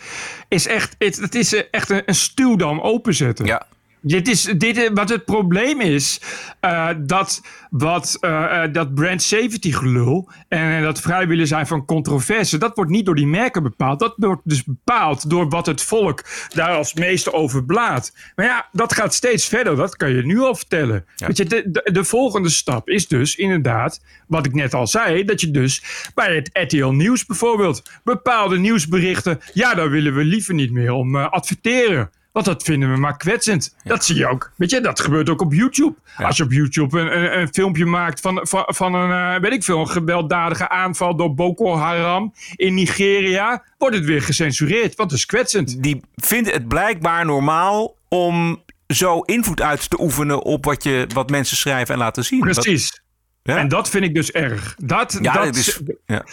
[0.48, 3.46] is echt, het, het is echt een, een stuwdam openzetten.
[3.46, 3.66] Ja.
[4.02, 6.20] Dit is, dit, wat het probleem is,
[6.60, 12.58] uh, dat, wat, uh, dat brand safety gelul en dat vrij willen zijn van controverse,
[12.58, 13.98] dat wordt niet door die merken bepaald.
[13.98, 18.16] Dat wordt dus bepaald door wat het volk daar als meeste over blaat.
[18.36, 21.04] Maar ja, dat gaat steeds verder, dat kan je nu al vertellen.
[21.16, 21.26] Ja.
[21.26, 25.24] Weet je, de, de, de, volgende stap is dus inderdaad, wat ik net al zei,
[25.24, 25.84] dat je dus
[26.14, 31.16] bij het RTL Nieuws bijvoorbeeld bepaalde nieuwsberichten, ja, daar willen we liever niet meer om
[31.16, 32.10] uh, adverteren.
[32.32, 33.74] Want dat vinden we maar kwetsend.
[33.82, 33.90] Ja.
[33.90, 34.52] Dat zie je ook.
[34.56, 35.94] Weet je, dat gebeurt ook op YouTube.
[36.18, 36.26] Ja.
[36.26, 39.52] Als je op YouTube een, een, een, filmpje maakt van, van, van een, uh, weet
[39.52, 44.94] ik veel, een gewelddadige aanval door Boko Haram in Nigeria, wordt het weer gecensureerd.
[44.94, 45.82] Want het is kwetsend.
[45.82, 51.30] Die vinden het blijkbaar normaal om zo invloed uit te oefenen op wat, je, wat
[51.30, 52.40] mensen schrijven en laten zien.
[52.40, 53.01] Precies.
[53.42, 53.56] Ja.
[53.56, 54.74] En dat vind ik dus erg.
[54.78, 56.24] Dat, ja, dat, is, ja.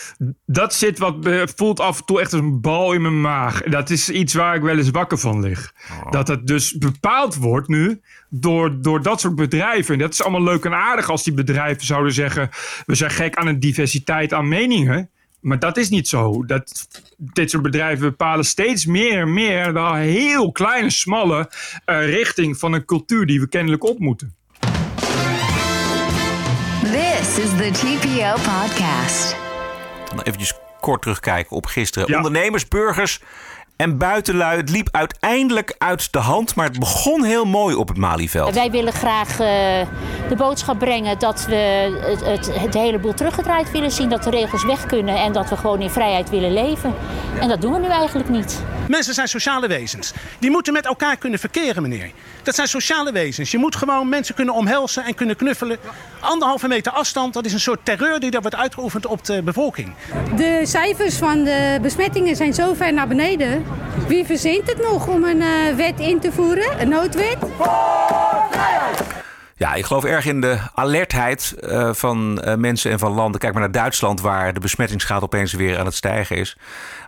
[0.46, 1.16] dat zit wat
[1.56, 3.62] voelt af en toe echt als een bal in mijn maag.
[3.62, 5.74] Dat is iets waar ik wel eens wakker van lig.
[5.92, 6.12] Oh.
[6.12, 9.94] Dat het dus bepaald wordt nu door, door dat soort bedrijven.
[9.94, 12.50] En dat is allemaal leuk en aardig als die bedrijven zouden zeggen:
[12.86, 15.10] we zijn gek aan een diversiteit aan meningen.
[15.40, 16.46] Maar dat is niet zo.
[16.46, 21.52] Dat, dit soort bedrijven bepalen steeds meer en meer de heel kleine, smalle
[21.86, 24.36] uh, richting van een cultuur die we kennelijk op moeten.
[27.40, 29.36] Is the TPO podcast.
[30.10, 32.08] Dan eventjes kort terugkijken op gisteren.
[32.08, 32.16] Ja.
[32.18, 33.22] Ondernemers, burgers
[33.76, 34.58] en buitenlui.
[34.58, 38.54] Het liep uiteindelijk uit de hand, maar het begon heel mooi op het Malieveld.
[38.54, 39.38] Wij willen graag uh,
[40.30, 41.56] de boodschap brengen dat we
[42.02, 44.10] het, het, het, hele boel teruggedraaid willen zien.
[44.10, 46.94] Dat de regels weg kunnen en dat we gewoon in vrijheid willen leven.
[47.40, 48.64] En dat doen we nu eigenlijk niet.
[48.90, 50.14] Mensen zijn sociale wezens.
[50.40, 52.12] Die moeten met elkaar kunnen verkeren, meneer.
[52.44, 53.52] Dat zijn sociale wezens.
[53.52, 55.78] Je moet gewoon mensen kunnen omhelzen en kunnen knuffelen.
[56.20, 59.94] Anderhalve meter afstand, dat is een soort terreur die daar wordt uitgeoefend op de bevolking.
[60.36, 63.66] De cijfers van de besmettingen zijn zo ver naar beneden.
[64.08, 67.38] Wie verzint het nog om een uh, wet in te voeren, een noodwet?
[69.60, 73.40] Ja, ik geloof erg in de alertheid uh, van uh, mensen en van landen.
[73.40, 76.58] Kijk maar naar Duitsland, waar de besmettingsgraad opeens weer aan het stijgen is.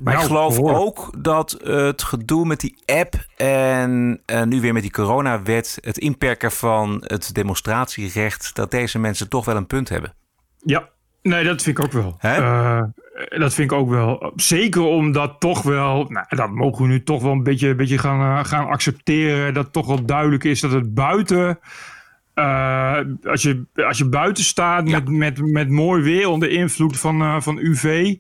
[0.04, 0.74] Maar nou, ik geloof hoor.
[0.74, 5.98] ook dat het gedoe met die app en uh, nu weer met die coronawet, het
[5.98, 10.14] inperken van het demonstratierecht, dat deze mensen toch wel een punt hebben.
[10.58, 10.90] Ja,
[11.22, 12.18] nee, dat vind ik ook wel.
[13.30, 14.32] dat vind ik ook wel.
[14.36, 17.98] Zeker omdat toch wel, nou, dat mogen we nu toch wel een beetje, een beetje
[17.98, 19.54] gaan, gaan accepteren.
[19.54, 21.60] Dat toch wel duidelijk is dat het buiten
[22.36, 25.12] uh, als, je, als je buiten staat met, ja.
[25.12, 28.15] met, met mooi weer onder invloed van, uh, van UV,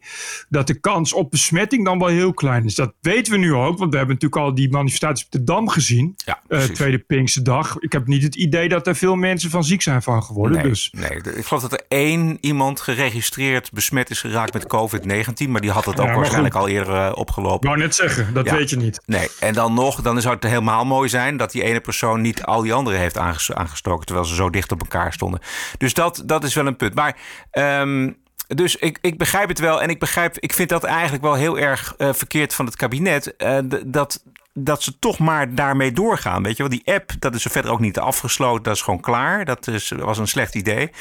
[0.49, 2.75] dat de kans op besmetting dan wel heel klein is.
[2.75, 5.69] Dat weten we nu ook, want we hebben natuurlijk al die manifestaties op de Dam
[5.69, 6.15] gezien.
[6.25, 7.77] Ja, uh, tweede Pinkse dag.
[7.79, 10.57] Ik heb niet het idee dat er veel mensen van ziek zijn van geworden.
[10.57, 10.93] Nee, dus.
[10.97, 11.17] nee.
[11.35, 15.85] ik geloof dat er één iemand geregistreerd besmet is geraakt met COVID-19, maar die had
[15.85, 16.63] het ook ja, waarschijnlijk goed.
[16.63, 17.59] al eerder opgelopen.
[17.59, 18.55] Ik wou net zeggen, dat ja.
[18.55, 19.01] weet je niet.
[19.05, 22.43] Nee, en dan nog, dan zou het helemaal mooi zijn dat die ene persoon niet
[22.43, 25.41] al die anderen heeft aangestoken terwijl ze zo dicht op elkaar stonden.
[25.77, 26.93] Dus dat, dat is wel een punt.
[26.93, 27.17] Maar
[27.51, 28.19] um,
[28.55, 29.81] dus ik, ik begrijp het wel.
[29.81, 33.33] En ik begrijp, ik vind dat eigenlijk wel heel erg uh, verkeerd van het kabinet.
[33.37, 36.43] Uh, dat, dat ze toch maar daarmee doorgaan.
[36.43, 38.63] Weet je wel, die app, dat is er verder ook niet afgesloten.
[38.63, 39.45] Dat is gewoon klaar.
[39.45, 40.91] Dat is, was een slecht idee.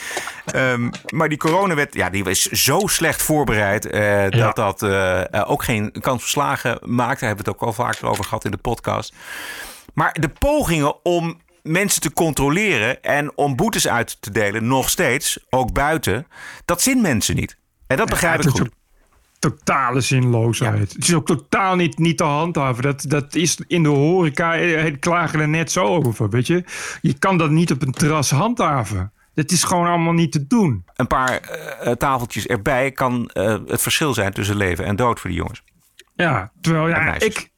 [0.55, 3.95] Um, maar die coronawet, ja, die was zo slecht voorbereid.
[3.95, 4.53] Uh, ja.
[4.53, 7.21] Dat dat ook geen kans verslagen maakt.
[7.21, 9.15] Daar hebben we het ook al vaker over gehad in de podcast.
[9.95, 15.38] Maar de pogingen om mensen te controleren en om boetes uit te delen, nog steeds,
[15.51, 16.27] ook buiten,
[16.64, 17.57] dat zin mensen niet.
[17.87, 18.70] En dat begrijp ja, ik goed.
[19.38, 20.90] Totale zinloosheid.
[20.90, 20.96] Ja.
[20.96, 22.83] Het is ook totaal niet, niet te handhaven.
[22.83, 26.64] Dat, dat is in de horeca, het klagen er net zo over, weet je.
[27.01, 29.12] Je kan dat niet op een terras handhaven.
[29.35, 30.85] Dat is gewoon allemaal niet te doen.
[30.96, 31.40] Een paar
[31.85, 35.62] uh, tafeltjes erbij kan uh, het verschil zijn tussen leven en dood voor die jongens.
[36.14, 37.51] Ja, terwijl ja, ik,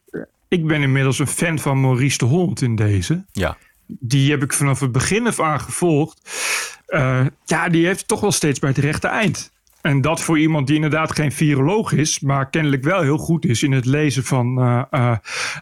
[0.49, 3.25] ik ben inmiddels een fan van Maurice de Hond in deze.
[3.33, 3.57] Ja
[4.01, 6.31] die heb ik vanaf het begin af aan gevolgd.
[6.89, 9.53] Uh, ja, die heeft toch wel steeds bij het rechte eind.
[9.83, 13.63] En dat voor iemand die inderdaad geen viroloog is, maar kennelijk wel heel goed is
[13.63, 15.17] in het lezen van uh, uh,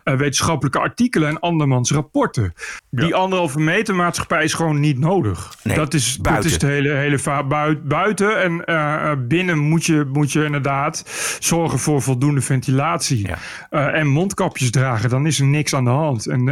[0.05, 2.55] wetenschappelijke artikelen en andermans rapporten.
[2.91, 3.05] Ja.
[3.05, 5.55] Die anderhalve meter maatschappij is gewoon niet nodig.
[5.63, 6.45] Nee, dat, is, buiten.
[6.45, 8.43] dat is de hele, hele buiten, buiten.
[8.43, 11.05] En uh, binnen moet je, moet je inderdaad
[11.39, 13.27] zorgen voor voldoende ventilatie.
[13.71, 13.93] Ja.
[13.93, 16.27] en mondkapjes dragen, dan is er niks aan de hand.
[16.27, 16.45] En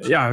[0.00, 0.32] ja,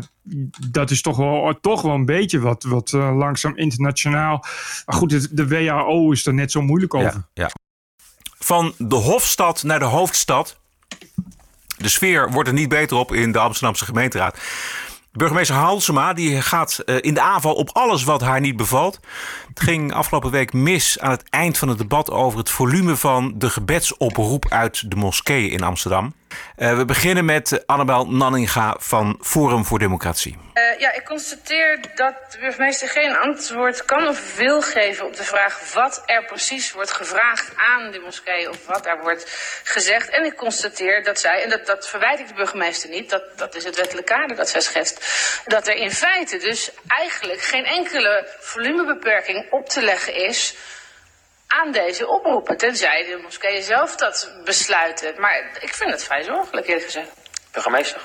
[0.70, 4.46] dat is toch wel, toch wel een beetje wat, wat uh, langzaam internationaal.
[4.86, 7.28] Maar goed, de WHO is er net zo moeilijk over.
[7.34, 7.52] Ja, ja.
[8.40, 10.60] Van de Hofstad naar de hoofdstad.
[11.78, 14.38] De sfeer wordt er niet beter op in de Amsterdamse gemeenteraad.
[15.18, 19.00] Burgemeester Halsema die gaat eh, in de aanval op alles wat haar niet bevalt.
[19.48, 23.34] Het ging afgelopen week mis aan het eind van het debat over het volume van
[23.38, 26.14] de gebedsoproep uit de moskee in Amsterdam.
[26.58, 30.38] Uh, we beginnen met Annabel Nanninga van Forum voor Democratie.
[30.54, 35.24] Uh, ja, ik constateer dat de burgemeester geen antwoord kan of wil geven op de
[35.24, 39.26] vraag wat er precies wordt gevraagd aan de moskee of wat daar wordt
[39.64, 40.10] gezegd.
[40.10, 43.56] En ik constateer dat zij, en dat, dat verwijt ik de burgemeester niet, dat, dat
[43.56, 45.06] is het wettelijk kader dat zij schetst,
[45.46, 50.56] dat er in feite dus eigenlijk geen enkele volumebeperking op te leggen is
[51.48, 52.58] aan deze oproepen.
[52.58, 55.22] Tenzij de moskeeën zelf dat besluiten.
[55.22, 57.10] Maar ik vind het vrij zorgelijk, eerlijk gezegd.
[57.52, 58.02] Burgemeester.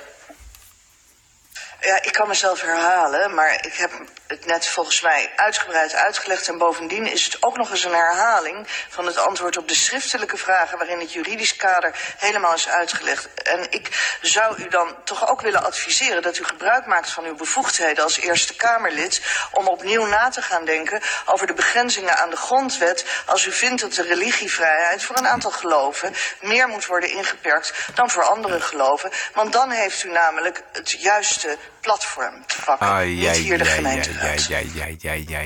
[1.80, 3.90] Ja, ik kan mezelf herhalen, maar ik heb
[4.32, 6.48] het net volgens mij uitgebreid uitgelegd.
[6.48, 10.36] En bovendien is het ook nog eens een herhaling van het antwoord op de schriftelijke
[10.36, 13.34] vragen waarin het juridisch kader helemaal is uitgelegd.
[13.34, 17.34] En ik zou u dan toch ook willen adviseren dat u gebruik maakt van uw
[17.34, 22.36] bevoegdheden als Eerste Kamerlid om opnieuw na te gaan denken over de begrenzingen aan de
[22.36, 27.72] grondwet als u vindt dat de religievrijheid voor een aantal geloven meer moet worden ingeperkt
[27.94, 29.10] dan voor andere geloven.
[29.34, 32.86] Want dan heeft u namelijk het juiste platform te pakken.
[32.86, 34.10] Ah, Niet hier de gemeente
[34.48, 35.40] ja, ja, ja, ja,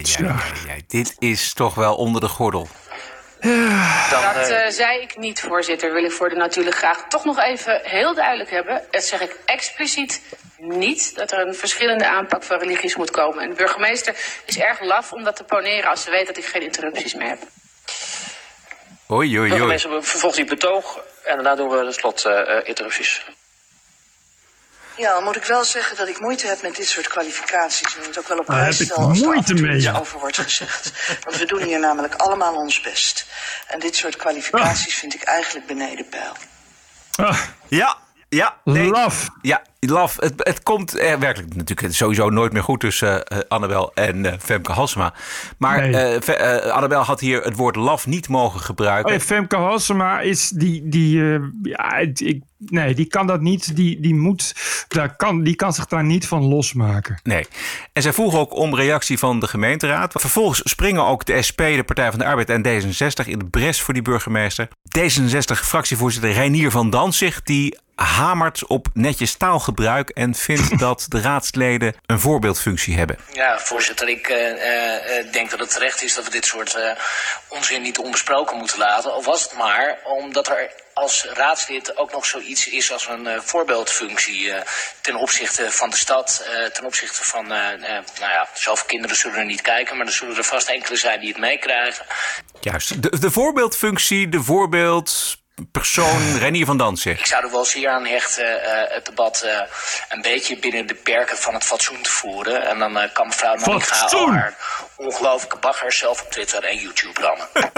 [0.66, 2.68] ja, Dit is toch wel onder de gordel.
[4.10, 5.92] dat uh, zei ik niet, voorzitter.
[5.92, 8.82] Wil ik voor de natuurlijk graag toch nog even heel duidelijk hebben.
[8.90, 10.22] Dat zeg ik expliciet
[10.58, 11.14] niet.
[11.14, 13.42] Dat er een verschillende aanpak van religies moet komen.
[13.42, 14.14] En de burgemeester
[14.46, 17.28] is erg laf om dat te poneren als ze weet dat ik geen interrupties meer
[17.28, 17.38] heb.
[19.10, 19.48] Oei, oei, oei.
[19.48, 23.24] Burgemeester, vervolgt die betoog en daarna doen we de slot uh, interrupties.
[24.96, 27.96] Ja, dan moet ik wel zeggen dat ik moeite heb met dit soort kwalificaties.
[27.96, 29.98] En het ook wel op prijs stel als moeite er mee, ja.
[29.98, 30.92] over wordt gezegd.
[31.24, 33.26] Want we doen hier namelijk allemaal ons best.
[33.66, 35.00] En dit soort kwalificaties ah.
[35.00, 36.36] vind ik eigenlijk beneden peil.
[37.16, 37.40] Ah.
[37.68, 37.96] Ja,
[38.28, 38.56] ja.
[38.64, 38.90] Nee.
[38.90, 39.28] Laf.
[39.42, 40.16] Ja, laf.
[40.20, 44.32] Het, het komt er werkelijk natuurlijk sowieso nooit meer goed tussen uh, Annabel en uh,
[44.38, 45.14] Femke Halsema.
[45.58, 46.18] Maar nee.
[46.28, 49.14] uh, Annabel had hier het woord laf niet mogen gebruiken.
[49.14, 53.76] Oh, Femke Halsema is die, die ja, ik, nee, die kan dat niet.
[53.76, 54.54] Die, die, moet,
[54.88, 57.20] daar kan, die kan zich daar niet van losmaken.
[57.22, 57.46] Nee.
[57.92, 60.12] En zij vroeg ook om reactie van de gemeenteraad.
[60.16, 63.80] Vervolgens springen ook de SP, de Partij van de Arbeid en D66 in de bres
[63.80, 64.68] voor die burgemeester.
[64.98, 72.20] D66-fractievoorzitter Reinier van Danzig, die hamert op netjes taalgebruik en vindt dat de raadsleden een
[72.20, 73.18] voorbeeldfunctie hebben.
[73.32, 76.90] Ja, voorzitter, ik uh, uh, denk dat het terecht is dat we dit soort uh,
[77.48, 79.14] onzin niet onbesproken moeten laten.
[79.14, 84.52] Of was het maar omdat er als raadslid ook nog zoiets is als een voorbeeldfunctie
[85.00, 89.60] ten opzichte van de stad, ten opzichte van, nou ja, zoveel kinderen zullen er niet
[89.60, 92.06] kijken, maar er zullen er vast enkele zijn die het meekrijgen.
[92.60, 97.18] Juist, de, de voorbeeldfunctie, de voorbeeld persoon Renier van Danzig?
[97.18, 99.50] Ik zou er wel zeer aan hechten uh, het debat uh,
[100.08, 102.68] een beetje binnen de perken van het fatsoen te voeren.
[102.68, 104.54] En dan uh, kan mevrouw Nanninga al haar
[104.96, 107.48] ongelooflijke bagger zelf op Twitter en YouTube rammen.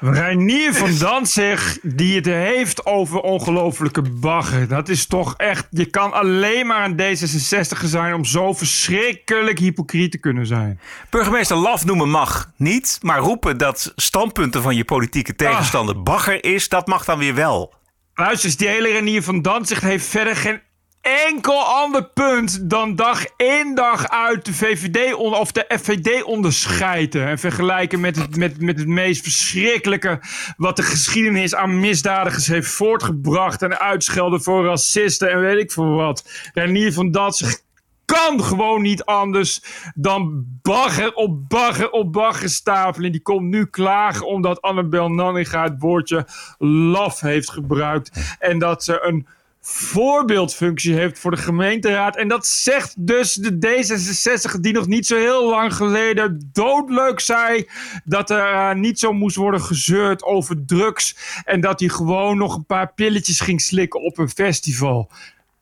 [0.00, 4.68] Reinier van Danzig die het heeft over ongelofelijke bagger.
[4.68, 5.66] Dat is toch echt...
[5.70, 10.80] Je kan alleen maar een D66 zijn om zo verschrikkelijk hypocriet te kunnen zijn.
[11.10, 12.98] Burgemeester Laf noemen mag niet.
[13.02, 16.02] Maar roepen dat standpunten van je politieke tegenstander ah.
[16.02, 16.68] bagger is...
[16.68, 17.74] dat mag dan weer wel.
[18.14, 20.60] Luister, die hele Renier van Danzig heeft verder geen
[21.00, 27.26] enkel ander punt dan dag in dag uit de VVD of de FVD onderscheiden.
[27.26, 30.20] En vergelijken met het, met, met het meest verschrikkelijke
[30.56, 33.62] wat de geschiedenis aan misdadigers heeft voortgebracht.
[33.62, 36.50] En uitschelden voor racisten en weet ik veel wat.
[36.54, 37.66] Renier van dat
[38.14, 39.62] kan gewoon niet anders
[39.94, 43.12] dan bagger op bagger op bagger stapelen.
[43.12, 46.26] Die komt nu klagen omdat Annabel Nanninga het woordje
[46.58, 48.36] laf heeft gebruikt.
[48.38, 49.26] En dat ze een
[49.60, 52.16] voorbeeldfunctie heeft voor de gemeenteraad.
[52.16, 57.68] En dat zegt dus de D66, die nog niet zo heel lang geleden doodleuk zei
[58.04, 61.16] dat er uh, niet zo moest worden gezeurd over drugs.
[61.44, 65.10] En dat hij gewoon nog een paar pilletjes ging slikken op een festival.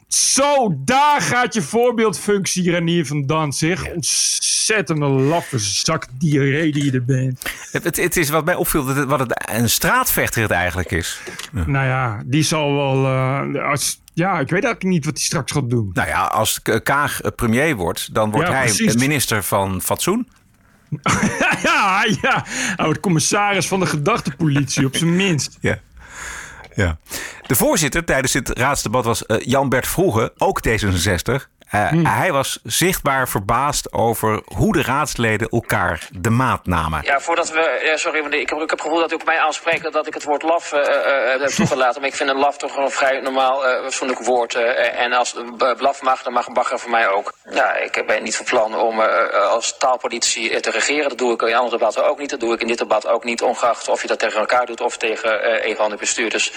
[0.09, 3.88] Zo, daar gaat je voorbeeldfunctie, Renier van Danzig.
[3.88, 7.42] Ontzettende laffe zak diarree die je er bent.
[7.73, 11.21] Het, het, is wat mij opviel, wat het, een straatvechter het eigenlijk is.
[11.53, 13.05] Nou ja, die zal wel...
[13.05, 15.91] Uh, als, ja, ik weet eigenlijk niet wat hij straks gaat doen.
[15.93, 20.28] Nou ja, als Kaag premier wordt, dan wordt hij minister van Fatsoen.
[21.62, 22.45] ja, ja.
[22.47, 25.59] Hij wordt commissaris van de gedachtepolitie, op zijn minst.
[25.61, 25.78] Ja.
[26.77, 26.99] Ja.
[27.47, 31.56] De voorzitter tijdens dit raadsdebat was uh, Jan-Bert Vroege, ook D66.
[31.77, 37.01] Uh, Hij was zichtbaar verbaasd over hoe de raadsleden elkaar de maat namen.
[37.05, 37.81] Ja, voordat we.
[37.85, 40.14] Ja, sorry, ik heb, ik heb het gevoel dat u ook mij aanspreekt dat ik
[40.14, 42.01] het woord laf uh, uh, heb toegelaten.
[42.01, 44.55] Maar ik vind een laf toch een vrij normaal fatsoenlijk woord.
[44.55, 45.35] en als
[45.77, 47.33] blaf mag, dan mag een bagger voor mij ook.
[47.51, 49.01] Ja, ik ben niet van plan om
[49.51, 51.09] als taalpolitie te regeren.
[51.09, 52.31] Dat doe ik in andere debatten ook niet.
[52.31, 54.81] Dat doe ik in dit debat ook niet, ongeacht of je dat tegen elkaar doet
[54.81, 56.53] of tegen een van de bestuurders.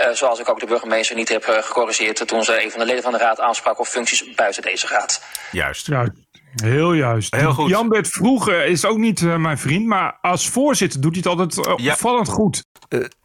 [0.00, 2.86] Uh, zoals ik ook de burgemeester niet heb uh, gecorrigeerd toen ze een van de
[2.86, 5.22] leden van de raad aansprak op functies buiten deze raad.
[5.52, 5.86] Juist.
[5.86, 6.08] Ja,
[6.54, 7.34] heel juist.
[7.34, 7.68] Heel goed.
[7.68, 11.80] Jan-Bert Vroege is ook niet uh, mijn vriend, maar als voorzitter doet hij het altijd
[11.80, 11.92] ja.
[11.92, 12.64] opvallend goed.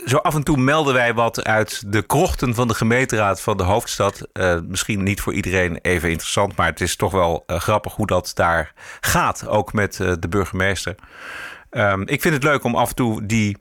[0.05, 3.63] zo af en toe melden wij wat uit de krochten van de gemeenteraad van de
[3.63, 4.27] hoofdstad.
[4.67, 8.73] misschien niet voor iedereen even interessant, maar het is toch wel grappig hoe dat daar
[8.99, 10.95] gaat, ook met de burgemeester.
[11.71, 13.57] Um, ik vind het leuk om af en toe die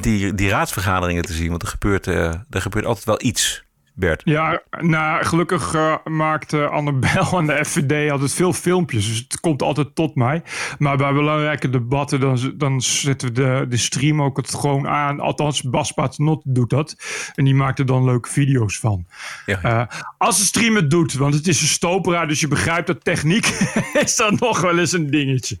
[0.00, 1.50] die, die raadsvergaderingen te zien.
[1.50, 3.64] Want er gebeurt, uh, er gebeurt altijd wel iets.
[3.96, 4.22] Bert.
[4.24, 9.06] Ja, nou, gelukkig uh, maakt uh, Annabel en de FVD altijd veel filmpjes.
[9.06, 10.42] Dus het komt altijd tot mij.
[10.78, 15.20] Maar bij belangrijke debatten, dan, dan zetten we de, de stream ook het gewoon aan.
[15.20, 16.96] Althans, Bas Paternot doet dat.
[17.34, 19.06] En die maakt er dan leuke video's van.
[19.46, 19.64] Ja.
[19.64, 23.04] Uh, als de stream het doet, want het is een stopera, dus je begrijpt dat
[23.04, 23.46] techniek
[24.04, 25.58] is dan nog wel eens een dingetje.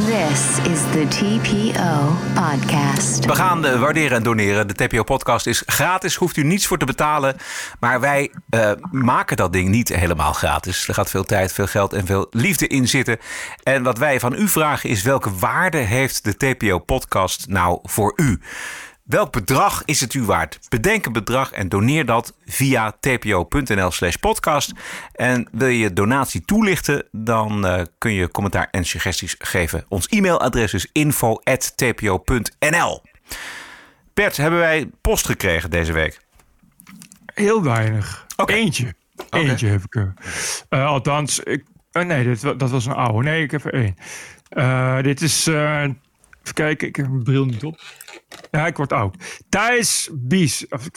[0.00, 3.24] This is the TPO podcast.
[3.24, 4.68] We gaan uh, waarderen en doneren.
[4.68, 7.36] De TPO podcast is gratis, hoeft u niets voor te betalen.
[7.80, 10.88] Maar wij uh, maken dat ding niet helemaal gratis.
[10.88, 13.18] Er gaat veel tijd, veel geld en veel liefde in zitten.
[13.62, 18.12] En wat wij van u vragen is welke waarde heeft de TPO podcast nou voor
[18.16, 18.40] u?
[19.10, 20.58] Welk bedrag is het u waard?
[20.68, 24.72] Bedenk een bedrag en doneer dat via tpo.nl slash podcast.
[25.12, 29.84] En wil je donatie toelichten, dan uh, kun je commentaar en suggesties geven.
[29.88, 31.42] Ons e-mailadres is info.tpo.nl
[34.14, 36.20] Bert, hebben wij post gekregen deze week?
[37.34, 38.26] Heel weinig.
[38.36, 38.56] Okay.
[38.56, 38.94] Eentje.
[39.26, 39.48] Okay.
[39.48, 40.14] Eentje heb ik er.
[40.70, 43.28] Uh, althans, ik, uh, nee, dit, dat was een oude.
[43.28, 43.96] Nee, ik heb er één.
[45.02, 45.48] dit is...
[46.50, 47.80] Even kijken, ik heb mijn bril niet op.
[48.50, 49.42] Ja, ik word oud.
[49.48, 50.68] Thijs Bies.
[50.68, 50.88] Of,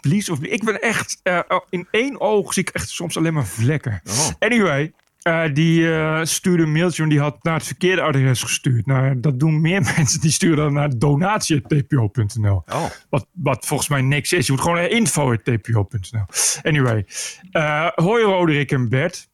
[0.00, 1.20] Blies of Ik ben echt...
[1.24, 1.40] Uh,
[1.70, 4.00] in één oog zie ik echt soms alleen maar vlekken.
[4.04, 4.28] Oh.
[4.38, 4.92] Anyway,
[5.22, 8.86] uh, die uh, stuurde een mailtje en die had naar het verkeerde adres gestuurd.
[8.86, 10.20] Nou, dat doen meer mensen.
[10.20, 12.62] Die sturen dan naar donatie.tpo.nl.
[12.66, 12.84] Oh.
[13.10, 14.46] Wat, wat volgens mij niks is.
[14.46, 16.26] Je moet gewoon naar info.tpo.nl.
[16.62, 17.06] Anyway.
[17.94, 19.30] hoi Roderick en Bert.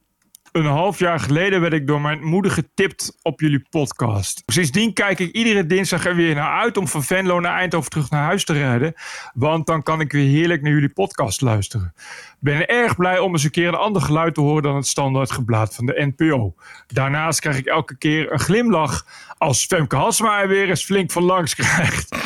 [0.58, 4.42] Een half jaar geleden werd ik door mijn moeder getipt op jullie podcast.
[4.46, 8.10] Sindsdien kijk ik iedere dinsdag er weer naar uit om van Venlo naar Eindhoven terug
[8.10, 8.94] naar huis te rijden.
[9.34, 11.94] Want dan kan ik weer heerlijk naar jullie podcast luisteren.
[12.40, 15.30] Ben erg blij om eens een keer een ander geluid te horen dan het standaard
[15.30, 16.54] geblaad van de NPO.
[16.86, 19.06] Daarnaast krijg ik elke keer een glimlach
[19.38, 22.16] als Femke Halsma er weer eens flink van langs krijgt.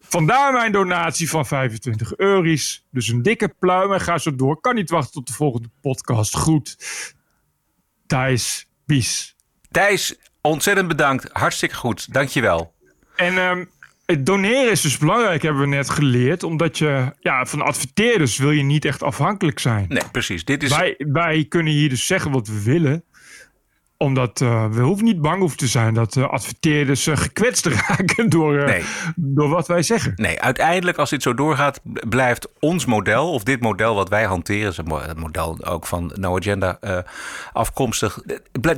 [0.00, 2.86] Vandaar mijn donatie van 25 euro's.
[2.90, 4.60] Dus een dikke pluim en ga zo door.
[4.60, 6.36] Kan niet wachten tot de volgende podcast.
[6.36, 6.76] Goed.
[8.06, 9.36] Thijs Bies.
[9.70, 11.28] Thijs, ontzettend bedankt.
[11.32, 12.12] Hartstikke goed.
[12.12, 12.74] Dankjewel.
[13.16, 13.70] En um,
[14.06, 16.42] het doneren is dus belangrijk, hebben we net geleerd.
[16.42, 19.86] Omdat je, ja, van adverteerders wil je niet echt afhankelijk zijn.
[19.88, 20.44] Nee, precies.
[20.44, 20.76] Dit is...
[20.76, 23.04] wij, wij kunnen hier dus zeggen wat we willen
[23.98, 28.30] omdat uh, we hoeven niet bang hoeven te zijn dat uh, adverteerders uh, gekwetst raken
[28.30, 28.82] door, nee.
[29.16, 30.12] door wat wij zeggen.
[30.16, 34.74] Nee, uiteindelijk als dit zo doorgaat, blijft ons model, of dit model wat wij hanteren,
[34.76, 36.78] een model ook van No Agenda
[37.52, 38.22] afkomstig.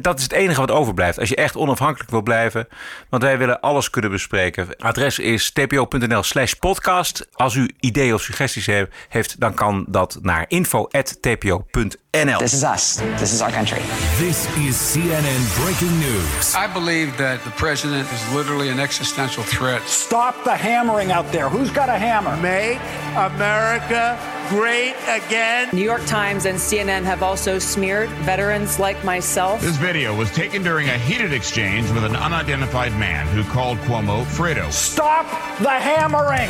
[0.01, 1.19] Dat is het enige wat overblijft.
[1.19, 2.69] Als je echt onafhankelijk wil blijven,
[3.09, 4.77] want wij willen alles kunnen bespreken.
[4.77, 7.29] Adres is tpo.nl slash podcast.
[7.33, 8.69] Als u ideeën of suggesties
[9.09, 12.08] heeft, dan kan dat naar info.tpo.nl.
[12.15, 12.97] This is us.
[13.21, 13.81] This is our country.
[14.17, 16.55] This is CNN breaking news.
[16.55, 19.83] I believe that the president is literally an existential threat.
[19.83, 21.51] Stop the hammering out there.
[21.51, 22.35] Who's got a hammer?
[22.39, 22.79] Make
[23.15, 24.17] America
[24.49, 25.68] great again.
[25.72, 29.61] New York Times and CNN have also smeared veterans like myself.
[29.61, 34.24] This video was taken during a heated exchange with an unidentified man who called Cuomo
[34.24, 34.70] Fredo.
[34.72, 35.26] Stop
[35.61, 36.49] the hammering.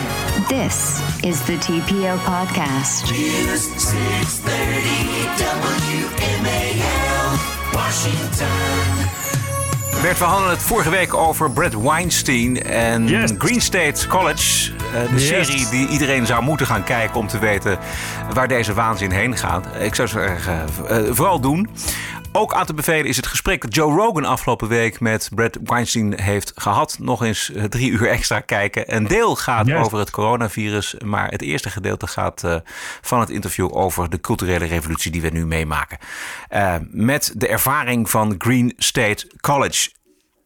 [0.49, 3.11] This is the TPO podcast.
[3.11, 5.29] News 630
[6.39, 7.39] WMAL,
[7.75, 9.09] Washington.
[10.03, 13.33] Bert, we hadden het vorige week over Brett Weinstein en Yes.
[13.39, 14.71] Green State College.
[14.95, 15.27] Eh, de Yes.
[15.27, 17.79] serie die iedereen zou moeten gaan kijken om te weten
[18.35, 19.67] waar deze waanzin heen gaat.
[19.81, 21.69] Ik zou zeggen, eh, vooral doen.
[22.33, 26.21] Ook aan te bevelen is het gesprek dat Joe Rogan afgelopen week met Brett Weinstein
[26.21, 26.97] heeft gehad.
[27.01, 28.95] Nog eens eh, drie uur extra kijken.
[28.95, 29.77] Een deel gaat Yes.
[29.85, 32.55] over het coronavirus, maar het eerste gedeelte gaat eh,
[33.01, 35.99] van het interview over de culturele revolutie die we nu meemaken.
[36.49, 39.91] Eh, met de ervaring van Green State College.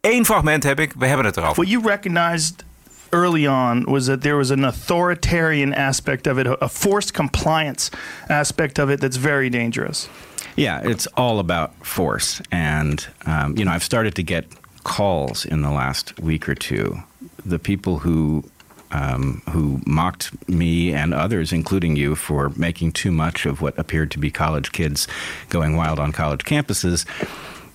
[0.00, 1.62] Eén fragment heb ik, we hebben het erover.
[1.62, 2.64] Well, you recognized
[3.12, 7.90] early on was that there was an authoritarian aspect of it, a forced compliance
[8.28, 10.08] aspect of it that's very dangerous.
[10.56, 12.42] Yeah, it's all about force.
[12.50, 14.46] And, um, you know, I've started to get
[14.84, 17.02] calls in the last week or two.
[17.44, 18.44] The people who
[18.90, 24.10] um, who mocked me and others, including you, for making too much of what appeared
[24.10, 25.08] to be college kids
[25.48, 27.06] going wild on college campuses.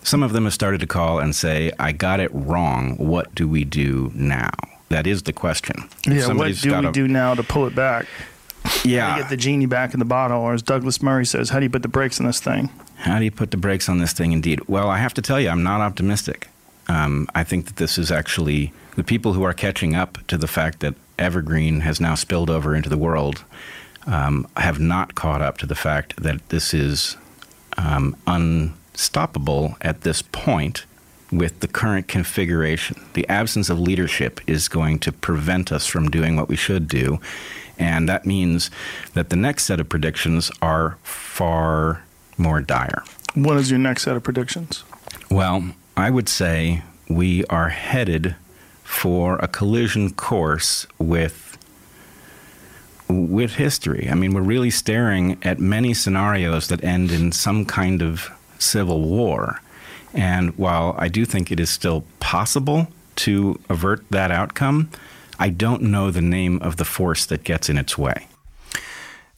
[0.03, 2.97] Some of them have started to call and say, I got it wrong.
[2.97, 4.51] What do we do now?
[4.89, 5.89] That is the question.
[6.05, 8.07] Yeah, what do we a- do now to pull it back?
[8.83, 9.11] Yeah.
[9.11, 10.41] How get the genie back in the bottle?
[10.41, 12.69] Or as Douglas Murray says, how do you put the brakes on this thing?
[12.97, 14.61] How do you put the brakes on this thing, indeed?
[14.67, 16.49] Well, I have to tell you, I'm not optimistic.
[16.87, 20.47] Um, I think that this is actually the people who are catching up to the
[20.47, 23.43] fact that Evergreen has now spilled over into the world
[24.05, 27.17] um, have not caught up to the fact that this is
[27.77, 30.85] um, unstoppable at this point
[31.31, 33.03] with the current configuration.
[33.13, 37.19] The absence of leadership is going to prevent us from doing what we should do.
[37.77, 38.71] And that means
[39.13, 42.03] that the next set of predictions are far
[42.37, 43.03] more dire.
[43.35, 44.83] What is your next set of predictions?
[45.29, 48.35] Well, I would say we are headed
[48.83, 51.43] for a collision course with
[53.09, 54.09] with history.
[54.11, 59.01] I mean, we're really staring at many scenarios that end in some kind of civil
[59.01, 59.61] war.
[60.13, 64.87] And while I do think it is still possible to avert that outcome,
[65.39, 68.27] I don't know the name of the force that gets in its way.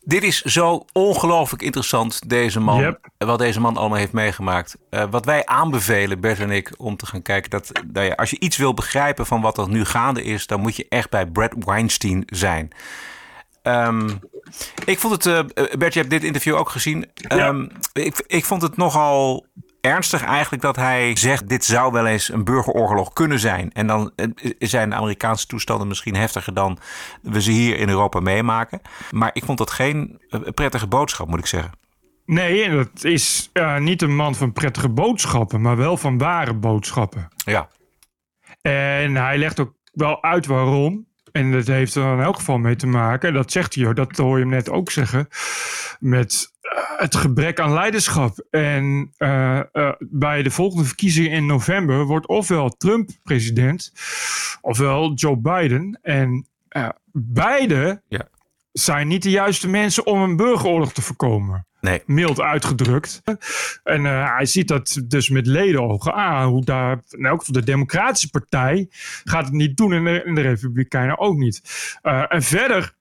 [0.04, 2.80] Dit is zo ongelooflijk interessant, deze man.
[2.80, 3.10] Yep.
[3.18, 4.78] Wat deze man allemaal heeft meegemaakt.
[4.90, 7.50] Eh, wat wij aanbevelen, Bert en ik, om te gaan kijken.
[7.50, 10.60] Dat, dat je, als je iets wil begrijpen van wat er nu gaande is, dan
[10.60, 12.72] moet je echt bij Brad Weinstein zijn.
[13.62, 14.10] Ehm,
[14.86, 17.06] ik vond het, eh, Bert, je hebt dit interview ook gezien.
[17.14, 19.46] Ehm, ik, ik vond het nogal
[19.82, 23.72] ernstig eigenlijk dat hij zegt: dit zou wel eens een burgeroorlog kunnen zijn.
[23.74, 24.28] En dan eh,
[24.60, 26.78] zijn de Amerikaanse toestanden misschien heftiger dan
[27.22, 28.82] we ze hier in Europa meemaken.
[29.12, 31.72] Maar ik vond dat geen eh, prettige boodschap, moet ik zeggen.
[32.26, 37.28] Nee, dat is eh, niet een man van prettige boodschappen, maar wel van ware boodschappen.
[37.36, 37.70] Ja.
[38.62, 41.08] En hij legt ook wel uit waarom.
[41.32, 43.34] En dat heeft er in elk geval mee te maken.
[43.34, 45.28] Dat zegt hij, dat hoor je hem net ook zeggen.
[46.00, 46.52] Met
[46.98, 48.46] het gebrek aan leiderschap.
[48.50, 53.94] En eh, eh, bij de volgende verkiezingen in november wordt ofwel Trump president,
[54.62, 56.00] ofwel Joe Biden.
[56.02, 58.28] En eh, beide Ja.
[58.72, 61.68] zijn niet de juiste mensen om een burgeroorlog te voorkomen.
[61.82, 62.02] Nee.
[62.06, 63.22] Mild uitgedrukt.
[63.84, 66.50] En hij ziet dat dus met ledenogen aan.
[66.50, 68.88] Hoe daar, in elk geval de Democratische Partij
[69.24, 71.62] gaat het niet doen en de, en de Republikeinen ook niet.
[72.28, 72.94] En verder,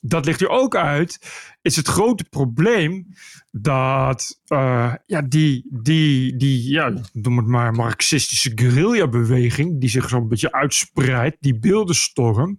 [0.00, 1.18] dat ligt hier ook uit,
[1.62, 3.06] is het grote probleem
[3.50, 10.28] dat eh, ja, die, die, die ja, noem het maar marxistische guerrilla-beweging, die zich zo'n
[10.28, 12.58] beetje uitspreidt, die beeldenstorm,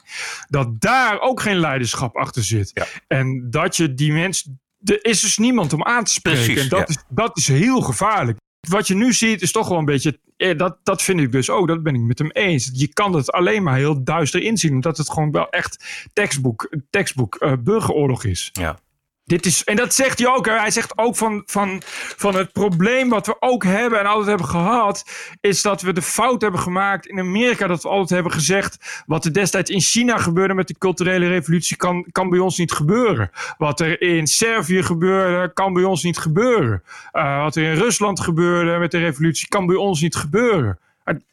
[0.50, 2.88] dat daar ook geen leiderschap achter zit.
[3.08, 6.44] En dat je die mensen, er is dus niemand om aan te spreken.
[6.44, 6.86] Precies, en dat, ja.
[6.88, 8.38] is, dat is heel gevaarlijk.
[8.70, 11.50] Wat je nu ziet is toch wel een beetje, eh, dat, dat vind ik dus
[11.50, 12.70] ook, dat ben ik met hem eens.
[12.74, 17.36] Je kan het alleen maar heel duister inzien, omdat het gewoon wel echt tekstboek, tekstboek
[17.36, 18.50] eh, burgeroorlog is.
[18.54, 18.80] Ja.
[19.26, 20.46] Dit is, en dat zegt hij ook.
[20.46, 20.60] Hè.
[20.60, 21.82] Hij zegt ook van, van,
[22.18, 25.06] van het probleem wat we ook hebben en altijd hebben gehad,
[25.42, 27.68] is dat we de fout hebben gemaakt in Amerika.
[27.68, 31.78] Dat we altijd hebben gezegd, wat er destijds in China gebeurde met de culturele revolutie,
[31.78, 33.32] kan, kan bij ons niet gebeuren.
[33.58, 36.84] Wat er in Servië gebeurde, kan bij ons niet gebeuren.
[37.14, 40.80] Uh, wat er in Rusland gebeurde met de revolutie, kan bij ons niet gebeuren.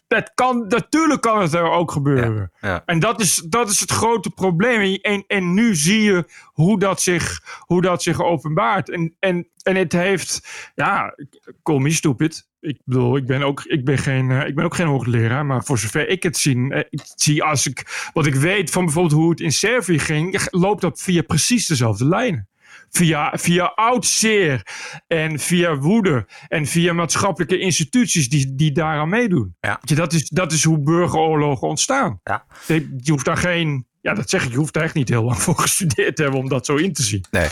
[0.07, 2.53] Dat kan, natuurlijk kan het er ook gebeuren.
[2.61, 2.83] Ja.
[2.87, 4.95] En dat is, dat is het grote probleem.
[4.95, 8.91] En, en nu zie je hoe dat zich, hoe dat zich openbaart.
[8.91, 11.15] En, en, en het heeft, ja,
[11.63, 12.49] call me stupid.
[12.61, 15.47] Ik bedoel, ik ben ook, ik ben geen, uh, ik ben ook geen hoogleraar.
[15.47, 18.85] Maar voor zover ik het zie, uh, ik zie als ik, wat ik weet van
[18.85, 22.50] bijvoorbeeld hoe het in Servië ging, loopt dat via precies dezelfde lijnen
[22.91, 24.67] via, via oud zeer
[25.07, 29.57] en via woede en via maatschappelijke instituties die, die daaraan meedoen.
[29.61, 29.81] Ja.
[29.81, 32.21] Dat, is, dat is hoe burgeroorlogen ontstaan.
[32.25, 32.45] Ja.
[32.67, 35.25] Je, je hoeft daar geen, ja dat zeg ik, je hoeft daar echt niet heel
[35.25, 37.25] lang voor gestudeerd te hebben om dat zo in te zien.
[37.31, 37.49] Nee.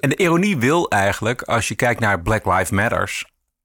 [0.00, 3.24] En de ironie wil eigenlijk, als je kijkt naar Black Lives Matters,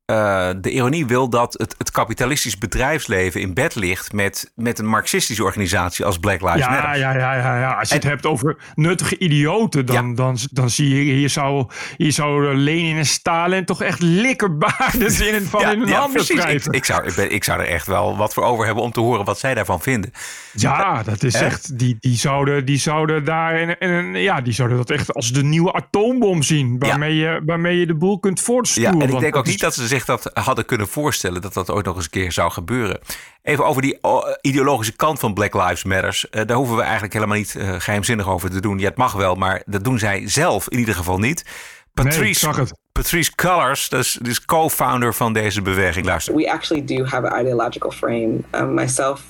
[0.09, 4.85] uh, de ironie wil dat het, het kapitalistisch bedrijfsleven in bed ligt met, met een
[4.85, 6.97] marxistische organisatie als Black Lives ja, Matter.
[6.97, 7.73] Ja, ja, ja, ja.
[7.73, 10.15] Als je en, het hebt over nuttige idioten, dan, ja.
[10.15, 15.41] dan, dan zie je hier zou, hier zou Lenin en Stalin toch echt likkerbaardend in,
[15.41, 16.21] van ja, in hun ja, handen.
[16.21, 18.91] Ik, ik, zou, ik, ben, ik zou er echt wel wat voor over hebben om
[18.91, 20.11] te horen wat zij daarvan vinden.
[20.53, 21.77] Ja, dat is echt.
[21.77, 23.59] Die, die, zouden, die zouden daar.
[23.59, 26.79] In, in, ja, die zouden dat echt als de nieuwe atoombom zien.
[26.79, 28.97] Waarmee, je, waarmee je de boel kunt voortsturen.
[28.97, 31.53] Ja, en ik denk ook niet dat ze zich zich dat hadden kunnen voorstellen dat
[31.53, 32.99] dat ooit nog eens een keer zou gebeuren.
[33.43, 36.29] Even over die oh, ideologische kant van Black Lives Matters.
[36.29, 38.79] Eh, daar hoeven we eigenlijk helemaal niet uh, geheimzinnig over te doen.
[38.79, 41.45] Ja, het mag wel, maar dat doen zij zelf in ieder geval niet.
[41.93, 42.79] Patrice, nee, het.
[42.91, 46.05] Patrice Cullors, dat is, is co-founder van deze beweging.
[46.05, 46.35] Luister.
[46.35, 48.43] We actually do have an ideological frame.
[48.51, 49.21] Um, myself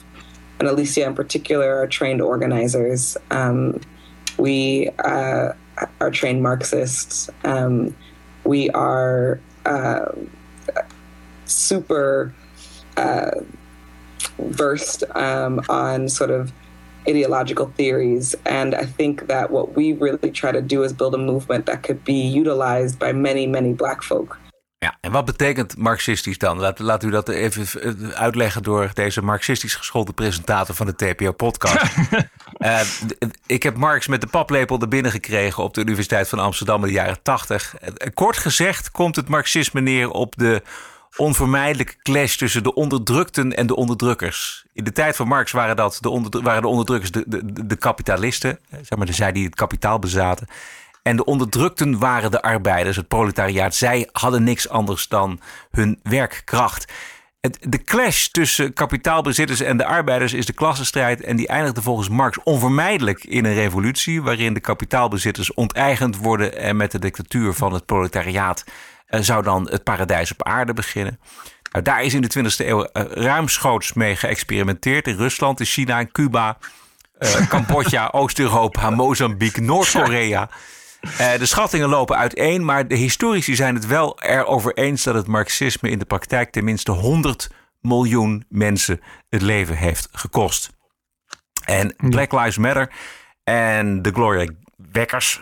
[0.58, 3.16] and Alicia in particular are trained organizers.
[3.32, 3.80] Um,
[4.38, 5.52] we uh,
[5.98, 7.30] are trained Marxists.
[7.44, 7.96] Um,
[8.44, 10.06] we are uh,
[11.50, 12.34] super
[12.98, 13.32] uh,
[14.52, 16.52] versed um, on sort of
[17.08, 18.36] ideological theories.
[18.44, 21.84] And I think that what we really try to do is build a movement that
[21.84, 24.38] could be utilized by many, many black folk.
[24.80, 26.60] Ja, en wat betekent marxistisch dan?
[26.60, 31.96] Laat, laat u dat even uitleggen door deze marxistisch geschoolde presentator van de TPO-podcast.
[32.60, 32.82] uh,
[33.46, 36.88] ik heb Marx met de paplepel er binnen gekregen op de Universiteit van Amsterdam in
[36.88, 37.76] de jaren 80.
[38.14, 40.62] Kort gezegd komt het marxisme neer op de
[41.18, 44.66] onvermijdelijke clash tussen de onderdrukten en de onderdrukkers.
[44.74, 47.76] In de tijd van Marx waren, dat de, onder, waren de onderdrukkers de, de, de
[47.76, 50.48] kapitalisten, zeg maar de zij die het kapitaal bezaten.
[51.04, 53.76] En de onderdrukten waren de arbeiders, het proletariaat.
[53.76, 55.40] Zij hadden niks anders dan
[55.72, 56.94] hun werkkracht.
[57.60, 61.22] De clash tussen kapitaalbezitters en de arbeiders is de klassenstrijd.
[61.22, 64.22] En die eindigde volgens Marx onvermijdelijk in een revolutie.
[64.22, 66.58] waarin de kapitaalbezitters onteigend worden.
[66.58, 68.64] en met de dictatuur van het proletariaat
[69.10, 71.20] zou dan het paradijs op aarde beginnen.
[71.72, 75.08] Nou, daar is in de 20e eeuw uh, ruimschoots mee geëxperimenteerd.
[75.08, 76.58] In Rusland, in China, in Cuba,
[77.20, 80.50] uh, Cambodja, Oost-Europa, Mozambique, Noord-Korea.
[81.38, 85.90] de schattingen lopen uiteen, maar de historici zijn het wel erover eens dat het marxisme
[85.90, 87.50] in de praktijk tenminste 100
[87.82, 90.70] miljoen mensen het leven heeft gekost.
[91.66, 92.92] En Black Lives Matter
[93.44, 95.42] en de Gloria Wekkers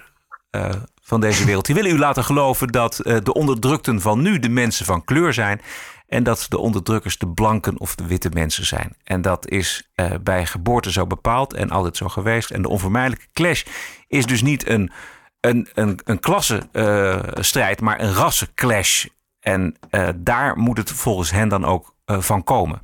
[1.07, 1.65] van deze wereld.
[1.65, 5.33] Die willen u laten geloven dat uh, de onderdrukten van nu de mensen van kleur
[5.33, 5.61] zijn.
[6.07, 8.95] En dat de onderdrukkers de blanken of de witte mensen zijn.
[9.03, 12.51] En dat is uh, bij geboorte zo bepaald en altijd zo geweest.
[12.51, 13.63] En de onvermijdelijke clash
[14.07, 14.91] is dus niet een,
[15.39, 19.05] een, een, een klassenstrijd, uh, maar een rassenclash.
[19.39, 19.75] En
[20.15, 22.81] daar moet het volgens hen dan ook van komen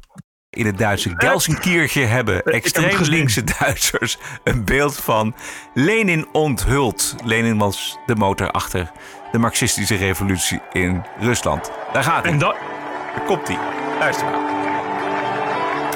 [0.54, 5.36] in het Duitse Gelsenkirche hebben extreem linkse Duitsers een beeld van
[5.74, 7.16] Lenin onthuld.
[7.24, 8.91] Lenin was de motor achter
[9.32, 11.72] de marxistische revolutie in Rusland.
[11.93, 12.38] Daar gaat hij.
[12.38, 12.56] Daar
[13.26, 13.58] komt hij.
[13.99, 14.51] Luister maar.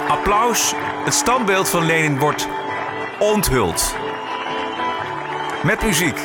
[0.07, 0.73] Applaus.
[1.05, 2.47] Het standbeeld van Lenin wordt
[3.19, 3.95] onthuld.
[5.63, 6.19] Met muziek.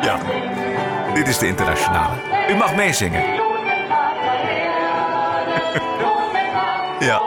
[0.00, 0.18] Ja,
[1.14, 2.14] dit is de internationale.
[2.50, 3.22] U mag meezingen.
[7.08, 7.22] ja.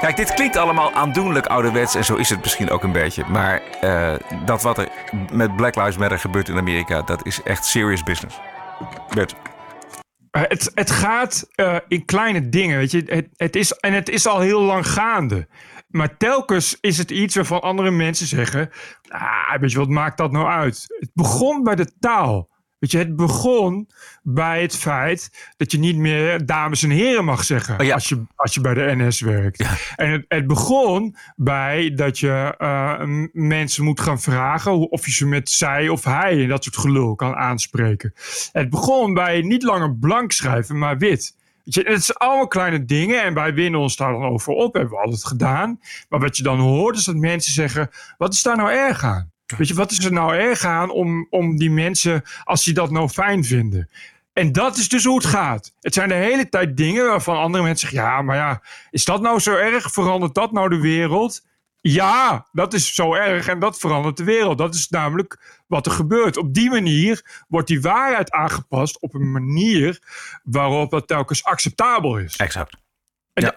[0.00, 3.24] Kijk, dit klinkt allemaal aandoenlijk ouderwets en zo is het misschien ook een beetje.
[3.26, 4.12] Maar uh,
[4.44, 4.88] dat wat er
[5.32, 8.40] met Black Lives Matter gebeurt in Amerika, dat is echt serious business.
[9.14, 9.34] Bert.
[10.38, 13.02] Het, het gaat uh, in kleine dingen, weet je.
[13.06, 15.48] Het, het is, en het is al heel lang gaande.
[15.88, 18.70] Maar telkens is het iets waarvan andere mensen zeggen:
[19.08, 20.84] ah, weet je wat maakt dat nou uit?
[20.98, 22.48] Het begon bij de taal.
[22.86, 23.88] Weet je, het begon
[24.22, 28.22] bij het feit dat je niet meer dames en heren mag zeggen oh als, je,
[28.34, 29.64] als je bij de NS werkt.
[29.96, 35.26] En het, het, begon bij dat je uh, mensen moet gaan vragen of je ze
[35.26, 38.12] met zij of hij en dat soort gelul kan aanspreken.
[38.52, 41.36] Het begon bij niet langer blank schrijven, maar wit.
[41.62, 44.74] Je, het zijn allemaal kleine dingen en wij winnen ons daar dan over op.
[44.74, 45.80] Hebben we altijd gedaan.
[46.08, 49.34] Maar wat je dan hoort is dat mensen zeggen: wat is daar nou erg aan?
[49.46, 52.90] Weet je, wat is er nou erg aan om, om die mensen, als die dat
[52.90, 53.90] nou fijn vinden?
[54.32, 55.72] En dat is dus hoe het gaat.
[55.80, 59.20] Het zijn de hele tijd dingen waarvan andere mensen zeggen: ja, maar ja, is dat
[59.20, 59.92] nou zo erg?
[59.92, 61.44] Verandert dat nou de wereld?
[61.80, 64.58] Ja, dat is zo erg en dat verandert de wereld.
[64.58, 66.36] Dat is namelijk wat er gebeurt.
[66.36, 69.98] Op die manier wordt die waarheid aangepast op een manier
[70.42, 72.36] waarop dat telkens acceptabel is.
[72.36, 72.76] Exact.
[73.42, 73.54] Ja.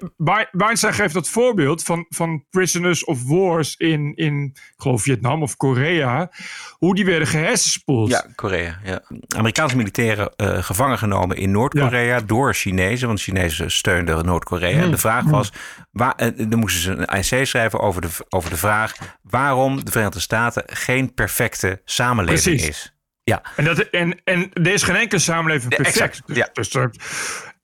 [0.51, 5.57] Weinstein geeft dat voorbeeld van, van prisoners of wars in, in ik geloof Vietnam of
[5.57, 6.31] Korea.
[6.71, 8.09] Hoe die werden gehersenspoeld.
[8.09, 8.79] Ja, Korea.
[8.83, 9.01] Ja.
[9.35, 12.21] Amerikaanse militairen uh, gevangen genomen in Noord-Korea ja.
[12.21, 13.07] door Chinezen.
[13.07, 14.69] Want Chinezen steunden Noord-Korea.
[14.69, 14.97] En de hmm.
[14.97, 15.51] vraag was,
[15.91, 18.95] waar, uh, dan moesten ze een essay schrijven over de, over de vraag...
[19.21, 22.67] waarom de Verenigde Staten geen perfecte samenleving Precies.
[22.67, 22.95] is.
[23.23, 23.41] Ja.
[23.55, 25.97] En, dat, en, en er is geen enkele samenleving perfect.
[25.97, 26.49] Exact, ja.
[26.53, 26.75] Dus,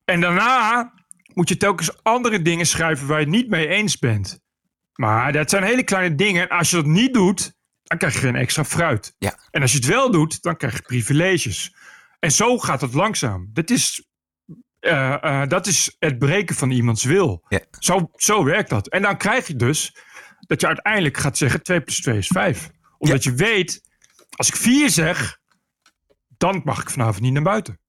[0.05, 0.93] en daarna
[1.35, 4.39] moet je telkens andere dingen schrijven waar je het niet mee eens bent.
[4.93, 6.49] Maar dat zijn hele kleine dingen.
[6.49, 9.15] En als je dat niet doet, dan krijg je geen extra fruit.
[9.17, 9.39] Ja.
[9.51, 11.75] En als je het wel doet, dan krijg je privileges.
[12.19, 13.49] En zo gaat het langzaam.
[13.53, 14.07] Dat is,
[14.81, 17.45] uh, uh, dat is het breken van iemands wil.
[17.47, 17.59] Ja.
[17.79, 18.87] Zo, zo werkt dat.
[18.87, 19.95] En dan krijg je dus
[20.39, 22.69] dat je uiteindelijk gaat zeggen 2 plus 2 is 5.
[22.97, 23.81] Omdat je weet,
[24.35, 25.39] als ik 4 zeg,
[26.37, 27.79] dan mag ik vanavond niet naar buiten.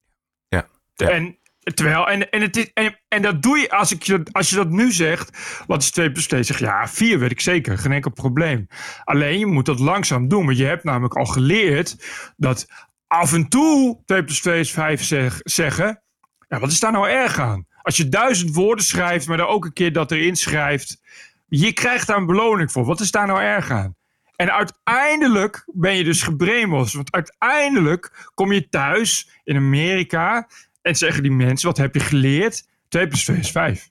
[0.48, 0.68] Ja.
[0.96, 1.38] En,
[1.74, 2.72] terwijl, en, en, het
[3.08, 5.38] en, dat doe je als, ik, je- als je dat nu zegt.
[5.66, 6.42] Wat is 2 plus 2?
[6.42, 7.78] Zeg ja, 4 weet ik zeker.
[7.78, 8.66] Geen enkel probleem.
[9.04, 10.44] Alleen je moet dat langzaam doen.
[10.44, 11.96] Want je hebt namelijk al geleerd
[12.36, 12.66] dat
[13.06, 16.02] af en toe 2 plus 2 is 5 zeg, zeggen.
[16.48, 17.66] Ja, wat is daar nou erg aan?
[17.82, 21.00] Als je duizend woorden schrijft, maar daar ook een keer dat erin schrijft.
[21.46, 22.84] Je krijgt daar een beloning voor.
[22.84, 23.94] Wat is daar nou erg aan?
[24.36, 26.92] En uiteindelijk ben je dus gebrainwashed.
[26.94, 30.48] Want uiteindelijk kom je thuis in Amerika
[30.86, 32.68] en zeggen die mensen: wat heb je geleerd?
[32.88, 33.90] 2 plus 2 is 5.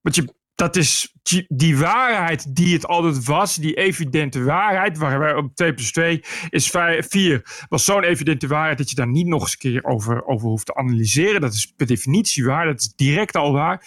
[0.00, 1.14] Want je, dat is
[1.48, 6.22] die, waarheid die het altijd was, die evidente waarheid, waar wij op 2 plus 2
[6.50, 10.26] is 4, was zo'n evidente waarheid dat je daar niet nog eens een keer over,
[10.26, 11.40] over hoeft te analyseren.
[11.40, 13.86] Dat is per definitie waar, dat is direct al waar.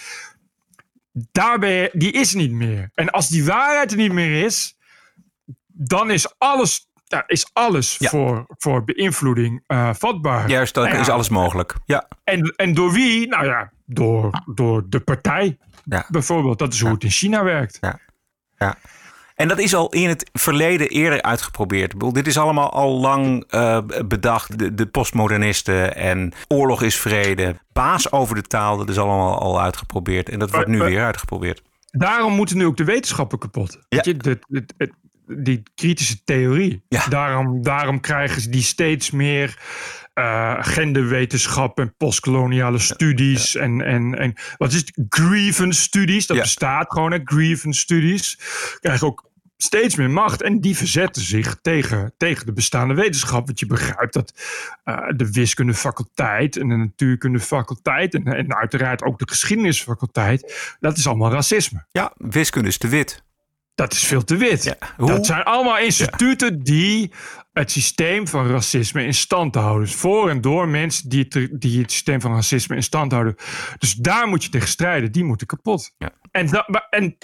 [1.12, 2.91] Daar ben je, die is niet meer.
[2.93, 4.78] En als die waarheid er niet meer is,
[5.68, 10.49] dan is alles, ja, is alles voor, voor beïnvloeding eh, vatbaar.
[10.49, 11.76] Juist, dan Nou ja, is alles mogelijk.
[11.86, 12.07] Ja.
[12.24, 13.28] En, en door wie?
[13.28, 15.57] Nou ja, door, door de partij.
[16.07, 17.78] Bijvoorbeeld, dat is hoe het in China werkt.
[17.82, 17.99] Ja.
[18.57, 18.76] ja.
[19.36, 21.91] En dat is al in het verleden eerder uitgeprobeerd.
[21.91, 24.60] Ik bedoel, dit is allemaal al lang eh, bedacht.
[24.60, 27.55] De, de postmodernisten en oorlog is vrede.
[27.74, 30.30] Baas over de taal, dat is allemaal al uitgeprobeerd.
[30.30, 31.62] En dat wordt nu weer uitgeprobeerd.
[31.91, 33.80] Daarom moeten nu ook de wetenschappen kapot.
[33.89, 34.93] Weet je, de, de- de-
[35.38, 36.84] die kritische theorie.
[37.09, 39.57] Daarom, daarom krijgen ze die steeds meer
[40.13, 43.55] eh genderwetenschap en postkoloniale studies.
[43.55, 45.05] En, en, en wat is het?
[45.09, 46.27] Grievance studies.
[46.27, 47.19] Dat bestaat gewoon, hè?
[47.23, 48.39] Grievance studies.
[48.80, 50.41] Krijgen ook steeds meer macht.
[50.41, 53.45] En die verzetten zich tegen, tegen de bestaande wetenschap.
[53.45, 54.34] Want je begrijpt dat
[54.84, 58.13] eh, de wiskundefaculteit en de natuurkundefaculteit.
[58.13, 60.75] En, en uiteraard ook de geschiedenisfaculteit.
[60.80, 61.86] Dat is allemaal racisme.
[61.91, 63.23] Ja, wiskunde is te wit.
[63.80, 64.77] Dat is veel te wit.
[64.97, 67.11] Dat zijn allemaal instituten die
[67.53, 69.84] het systeem van racisme in stand houden.
[69.84, 73.36] Dus voor en door mensen die het, die het systeem van racisme in stand houden.
[73.77, 75.11] Dus daar moet je tegen strijden.
[75.11, 75.91] Die moeten kapot.
[76.32, 77.17] En, da- maar- en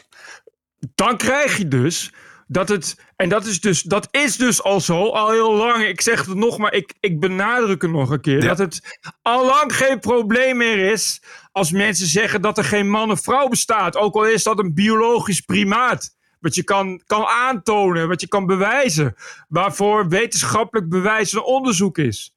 [0.95, 2.13] dan krijg je dus
[2.47, 3.03] dat het.
[3.15, 5.83] En dat is dus, dat is dus al zo, al heel lang.
[5.83, 8.41] Ik zeg het nog maar, ik, ik benadruk het nog een keer.
[8.41, 11.21] Dat het al lang geen probleem meer is.
[11.51, 13.95] als mensen zeggen dat er geen man of vrouw bestaat.
[13.95, 16.14] Ook al is dat een biologisch primaat.
[16.45, 19.15] Wat je kan, kan aantonen, wat je kan bewijzen.
[19.47, 22.33] Waarvoor wetenschappelijk bewijs een onderzoek is.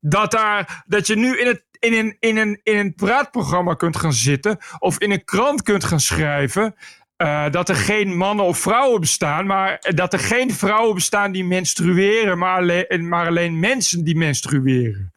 [0.00, 3.96] Dat, daar, dat je nu in, het, in, een, in, een, in een praatprogramma kunt
[3.96, 4.58] gaan zitten.
[4.78, 6.74] of in een krant kunt gaan schrijven.
[7.16, 9.46] eh, dat er geen mannen of vrouwen bestaan.
[9.46, 12.38] maar dat er geen vrouwen bestaan die menstrueren.
[12.38, 15.12] maar alleen, maar alleen mensen die menstrueren.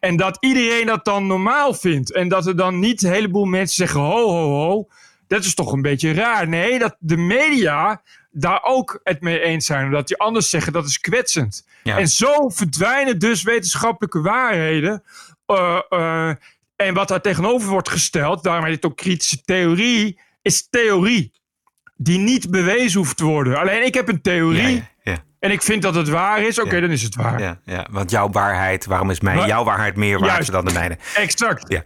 [0.00, 2.12] En dat iedereen dat dan normaal vindt.
[2.12, 4.86] En dat er dan niet een heleboel mensen zeggen: ho, ho, ho.
[5.30, 6.48] Dat is toch een beetje raar.
[6.48, 9.84] Nee, dat de media daar ook het mee eens zijn.
[9.84, 11.66] Omdat die anders zeggen dat is kwetsend.
[11.82, 11.98] Ja.
[11.98, 15.02] En zo verdwijnen dus wetenschappelijke waarheden.
[15.46, 16.34] Eh, eh,
[16.76, 21.32] en wat daar tegenover wordt gesteld, daarom heet het ook kritische theorie, is theorie.
[21.96, 23.58] Die niet bewezen hoeft te worden.
[23.58, 24.74] Alleen ik heb een theorie.
[24.74, 24.88] Ja.
[25.40, 26.58] En ik vind dat het waar is.
[26.58, 27.40] Oké, dan is het waar.
[27.40, 30.52] Ja, ja, want jouw waarheid, waarom is mijn, Maar- jouw waarheid meer waard Juist.
[30.52, 30.98] dan de mijne?
[31.14, 31.72] Exact.
[31.72, 31.82] Ja.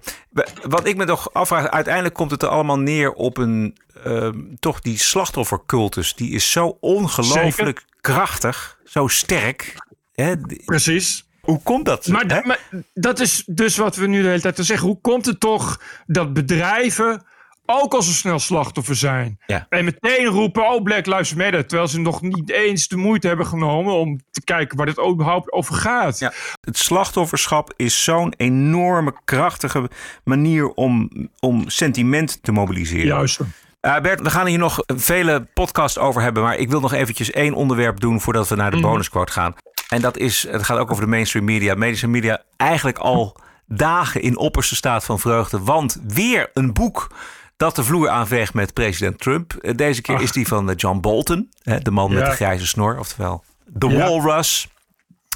[0.62, 4.80] Wat ik me toch afvraag, uiteindelijk komt het er allemaal neer op een, ehm, toch
[4.80, 6.14] die slachtoffercultus.
[6.14, 9.74] Die is zo ongelooflijk krachtig, zo sterk.
[10.14, 10.34] Hè?
[10.64, 11.28] Precies.
[11.40, 12.06] Hoe komt dat?
[12.06, 12.58] Maar, maar
[12.94, 14.86] dat is dus wat we nu de hele tijd te zeggen.
[14.88, 17.24] Hoe komt het toch dat bedrijven
[17.66, 19.38] ook al zo snel slachtoffer zijn?
[19.46, 19.66] Ja.
[19.68, 21.66] En meteen roepen, oh Black Lives Matter.
[21.66, 25.52] Terwijl ze nog niet eens de moeite hebben genomen om te kijken waar dit überhaupt
[25.52, 26.18] over gaat.
[26.18, 26.32] Ja.
[26.60, 29.90] Het slachtofferschap is zo'n enorme krachtige
[30.24, 31.10] manier om,
[31.40, 33.06] om sentiment te mobiliseren.
[33.06, 33.40] Juist.
[33.80, 36.42] Eh, Bert, we gaan hier nog vele podcasts over hebben.
[36.42, 38.86] Maar ik wil nog eventjes één onderwerp doen voordat we naar de Mhm.
[38.86, 39.54] bonusquote gaan.
[39.88, 41.74] En dat is, het gaat ook over de mainstream media.
[41.74, 43.36] Medische media eigenlijk al
[43.66, 45.60] dagen in opperste staat van vreugde.
[45.60, 47.10] Want weer een boek
[47.64, 49.52] dat de vloer aanveegt met president Trump.
[49.54, 51.50] Eh, Deze keer is die van eh, John Bolton.
[51.62, 52.98] hè, De man met de grijze snor.
[52.98, 53.44] Oftewel
[53.78, 54.08] The Ja.
[54.08, 54.68] Walrus.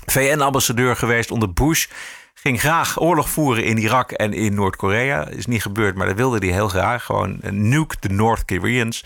[0.07, 1.87] VN-ambassadeur geweest onder Bush.
[2.35, 5.27] Ging graag oorlog voeren in Irak en in Noord-Korea.
[5.29, 7.05] Is niet gebeurd, maar dat wilde hij heel graag.
[7.05, 9.05] Gewoon eh, nuke the North Koreans.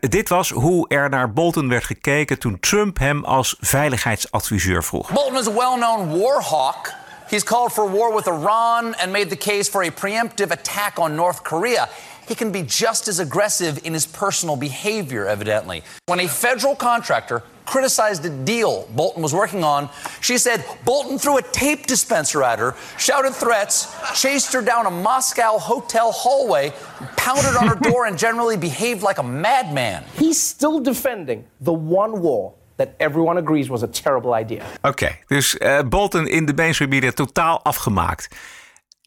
[0.00, 5.10] Dit was hoe er naar Bolton werd gekeken toen Trump hem als veiligheidsadviseur vroeg.
[5.12, 6.92] Bolton is a well known war hawk.
[7.30, 11.14] He's called for war with Iran and made the case for a preemptive attack on
[11.14, 11.88] North Korea.
[12.26, 15.82] He can be just as aggressive in his personal behavior, evidently.
[16.06, 19.90] When a federal contractor criticized a deal Bolton was working on.
[20.20, 24.90] She said Bolton threw a tape dispenser at her, shouted threats, chased her down a
[24.90, 26.72] Moscow hotel hallway,
[27.16, 30.02] pounded on her door, and generally behaved like a madman.
[30.16, 34.62] He's still defending the one wall that everyone agrees was a terrible idea.
[34.82, 38.36] Oké, dus eh, Bolton in de mainstream media totaal afgemaakt.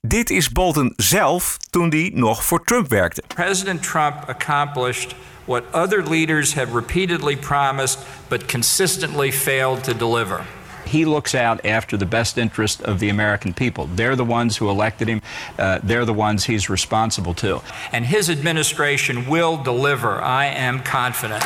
[0.02, 3.24] Dit is Bolton zelf toen hij nog voor Trump werkte.
[3.28, 5.16] President Trump accomplished
[5.46, 10.42] what other leaders have repeatedly promised but consistently failed to deliver.
[10.90, 13.88] He looks out after the best interest of the American people.
[13.96, 15.22] They're the ones who elected him.
[15.60, 17.62] Uh, they're the ones he's responsible to.
[17.92, 20.22] And his administration will deliver.
[20.22, 21.44] I am confident.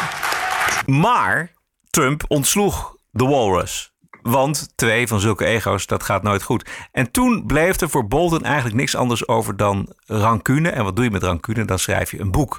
[0.86, 1.54] Maar
[1.95, 3.93] Trump ontsloeg de Walrus.
[4.21, 6.69] Want twee van zulke ego's, dat gaat nooit goed.
[6.91, 10.69] En toen bleef er voor Bolton eigenlijk niks anders over dan rancune.
[10.69, 11.65] En wat doe je met rancune?
[11.65, 12.57] Dan schrijf je een boek.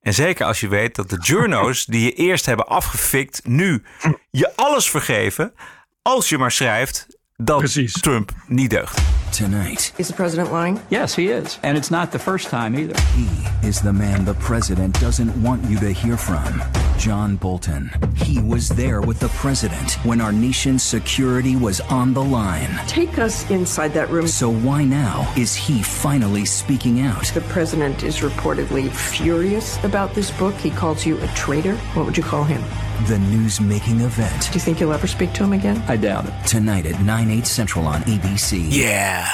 [0.00, 3.82] En zeker als je weet dat de journo's die je eerst hebben afgefikt, nu
[4.30, 5.54] je alles vergeven.
[6.02, 9.00] Als je maar schrijft dat Trump niet deugt.
[9.30, 10.78] Tonight, Is the president lying?
[10.88, 11.58] Yes, he is.
[11.62, 12.94] And it's not the first time either.
[13.14, 13.28] he
[13.68, 16.62] is the man the president doesn't want you to hear from.
[16.98, 17.90] John Bolton.
[18.14, 22.70] He was there with the president when our nation's security was on the line.
[22.86, 24.26] Take us inside that room.
[24.28, 27.34] So why now is he finally speaking out?
[27.34, 30.54] The president is reportedly furious about this book.
[30.54, 31.76] He calls you a traitor.
[31.94, 32.62] What would you call him?
[33.04, 34.40] The news-making event.
[34.40, 35.82] Do you think you'll ever speak to him again?
[35.88, 36.32] I doubt it.
[36.46, 38.72] Tonight at 9, 8 central on ABC.
[38.72, 39.26] Yeah.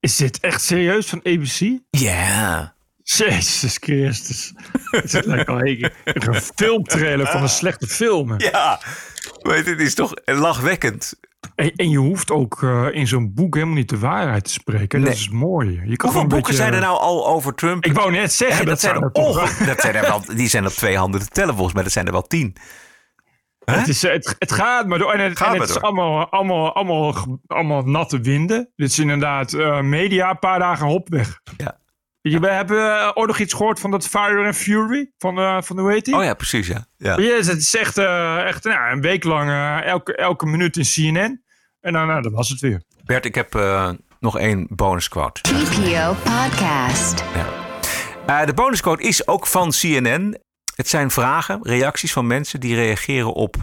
[0.00, 1.78] Is dit echt serieus van ABC?
[1.90, 2.74] Ja.
[3.02, 4.52] Jezus Christus.
[4.90, 8.34] Het lijkt al een, een filmtrailer van een slechte film.
[8.38, 8.80] Ja,
[9.42, 11.14] weet het is toch lachwekkend.
[11.54, 15.00] En, en je hoeft ook eh, in zo'n boek helemaal niet de waarheid te spreken.
[15.04, 15.68] Dat is mooi.
[15.68, 17.84] Je kan Hoeveel gewoon een boeken beetje- zijn er nou al over Trump?
[17.84, 20.66] Ik wou net zeggen, dat, zijn er toch onge- dat zijn er wel, Die zijn
[20.66, 21.82] op twee handen te tellen volgens mij.
[21.82, 22.56] Dat zijn er wel tien.
[23.64, 25.12] Het, is, het, het gaat maar door.
[25.12, 27.14] En het, Gaat en maar het is allemaal, allemaal, allemaal,
[27.46, 28.72] allemaal natte winden.
[28.76, 31.40] Dit is inderdaad eh, media, een paar dagen hop weg.
[31.56, 31.78] Ja.
[32.30, 35.10] Je, we hebben eh, ooit nog iets gehoord van dat Fire and Fury.
[35.18, 36.16] Van, eh van hoe heet die?
[36.16, 36.86] Oh ja, precies ja.
[36.96, 37.18] ja.
[37.18, 39.50] Yes, het is echt, eh, echt nou, een week lang
[39.84, 41.44] elke, elke minuut in CNN.
[41.80, 42.82] En dan, nou, dat was het weer.
[43.04, 45.40] Bert, ik heb eh, nog één bonusquote.
[45.40, 47.24] TPO Podcast.
[48.26, 50.38] Eh, de bonusquote is ook van CNN.
[50.74, 53.56] Het zijn vragen, reacties van mensen die reageren op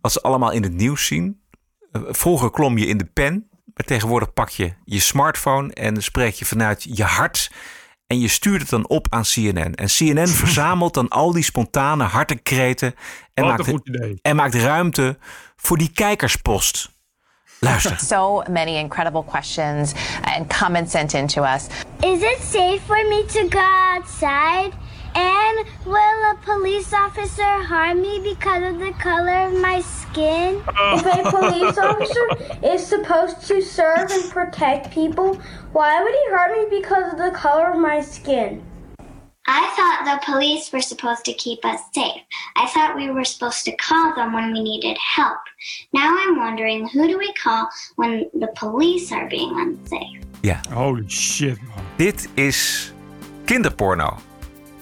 [0.00, 1.42] wat ze allemaal in het nieuws zien.
[1.92, 6.44] Vroeger klom je in de pen, maar tegenwoordig pak je je smartphone en spreek je
[6.44, 7.50] vanuit je hart.
[8.14, 9.74] En je stuurt het dan op aan CNN.
[9.74, 12.94] En CNN verzamelt dan al die spontane hartenkreten
[13.34, 13.72] en maakt,
[14.22, 15.18] en maakt ruimte
[15.56, 16.90] voor die kijkerspost.
[17.58, 17.98] Luister.
[18.16, 19.92] So many incredible questions
[20.22, 21.66] and comments sent in to us.
[22.00, 24.83] Is it safe for me to go outside?
[25.14, 30.62] And will a police officer harm me because of the color of my skin?
[30.66, 35.34] If a police officer is supposed to serve and protect people,
[35.72, 38.64] why would he harm me because of the color of my skin?
[39.46, 42.22] I thought the police were supposed to keep us safe.
[42.56, 45.38] I thought we were supposed to call them when we needed help.
[45.92, 50.24] Now I'm wondering who do we call when the police are being unsafe?
[50.42, 50.56] Ja.
[50.72, 51.84] Holy shit, man.
[51.98, 52.92] Dit is
[53.44, 54.18] kinderporno.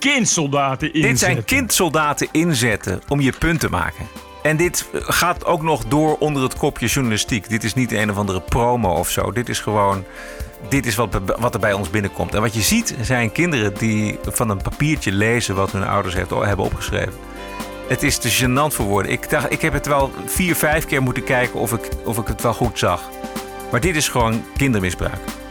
[0.02, 1.10] Kindsoldaten inzetten.
[1.10, 4.06] Dit zijn kindsoldaten inzetten om je punt te maken.
[4.42, 7.48] En dit gaat ook nog door onder het kopje journalistiek.
[7.48, 9.32] Dit is niet een of andere promo of zo.
[9.32, 10.04] Dit is gewoon.
[10.68, 12.34] Dit is wat, wat er bij ons binnenkomt.
[12.34, 16.30] En wat je ziet zijn kinderen die van een papiertje lezen wat hun ouders heeft,
[16.30, 17.14] hebben opgeschreven.
[17.88, 19.12] Het is te gênant voor woorden.
[19.12, 22.26] Ik, dacht, ik heb het wel vier, vijf keer moeten kijken of ik, of ik
[22.26, 23.10] het wel goed zag.
[23.70, 25.41] Maar dit is gewoon kindermisbruik.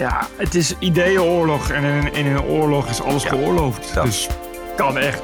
[0.00, 1.70] Ja, het is ideeënoorlog.
[1.70, 3.94] En in, in een oorlog is alles geoorloofd.
[4.02, 4.28] Dus
[4.76, 5.22] kan echt.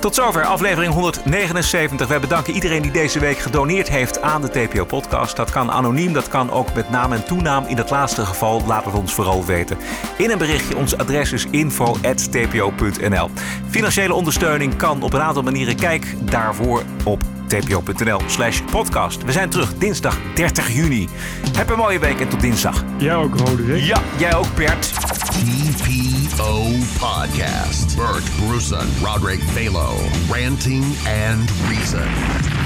[0.00, 2.08] Tot zover aflevering 179.
[2.08, 5.36] Wij bedanken iedereen die deze week gedoneerd heeft aan de TPO-podcast.
[5.36, 7.64] Dat kan anoniem, dat kan ook met naam en toenaam.
[7.66, 9.76] In het laatste geval laat het ons vooral weten.
[10.16, 13.30] In een berichtje, ons adres is info.tpo.nl.
[13.68, 15.76] Financiële ondersteuning kan op een aantal manieren.
[15.76, 19.24] Kijk daarvoor op tpo.nl slash podcast.
[19.24, 21.08] We zijn terug dinsdag 30 juni.
[21.56, 22.84] Heb een mooie week en tot dinsdag.
[22.96, 23.82] Jij ook, Roderick.
[23.82, 24.92] Ja, jij ook, Bert.
[25.32, 26.62] TPO
[26.98, 27.96] Podcast.
[27.96, 29.94] Bert Bruson, Roderick Balo,
[30.28, 30.84] ranting
[31.28, 32.59] and reason.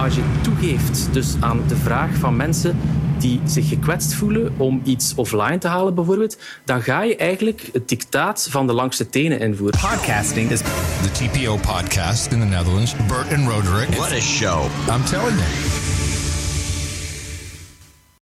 [0.00, 2.76] Als je toegeeft dus aan de vraag van mensen
[3.18, 7.88] die zich gekwetst voelen om iets offline te halen bijvoorbeeld, dan ga je eigenlijk het
[7.88, 9.80] dictaat van de langste tenen invoeren.
[9.80, 10.58] Podcasting is
[11.02, 12.94] the TPO podcast in the Netherlands.
[12.96, 13.88] Bert and Roderick.
[13.88, 14.64] What a show.
[14.88, 15.89] I'm telling you.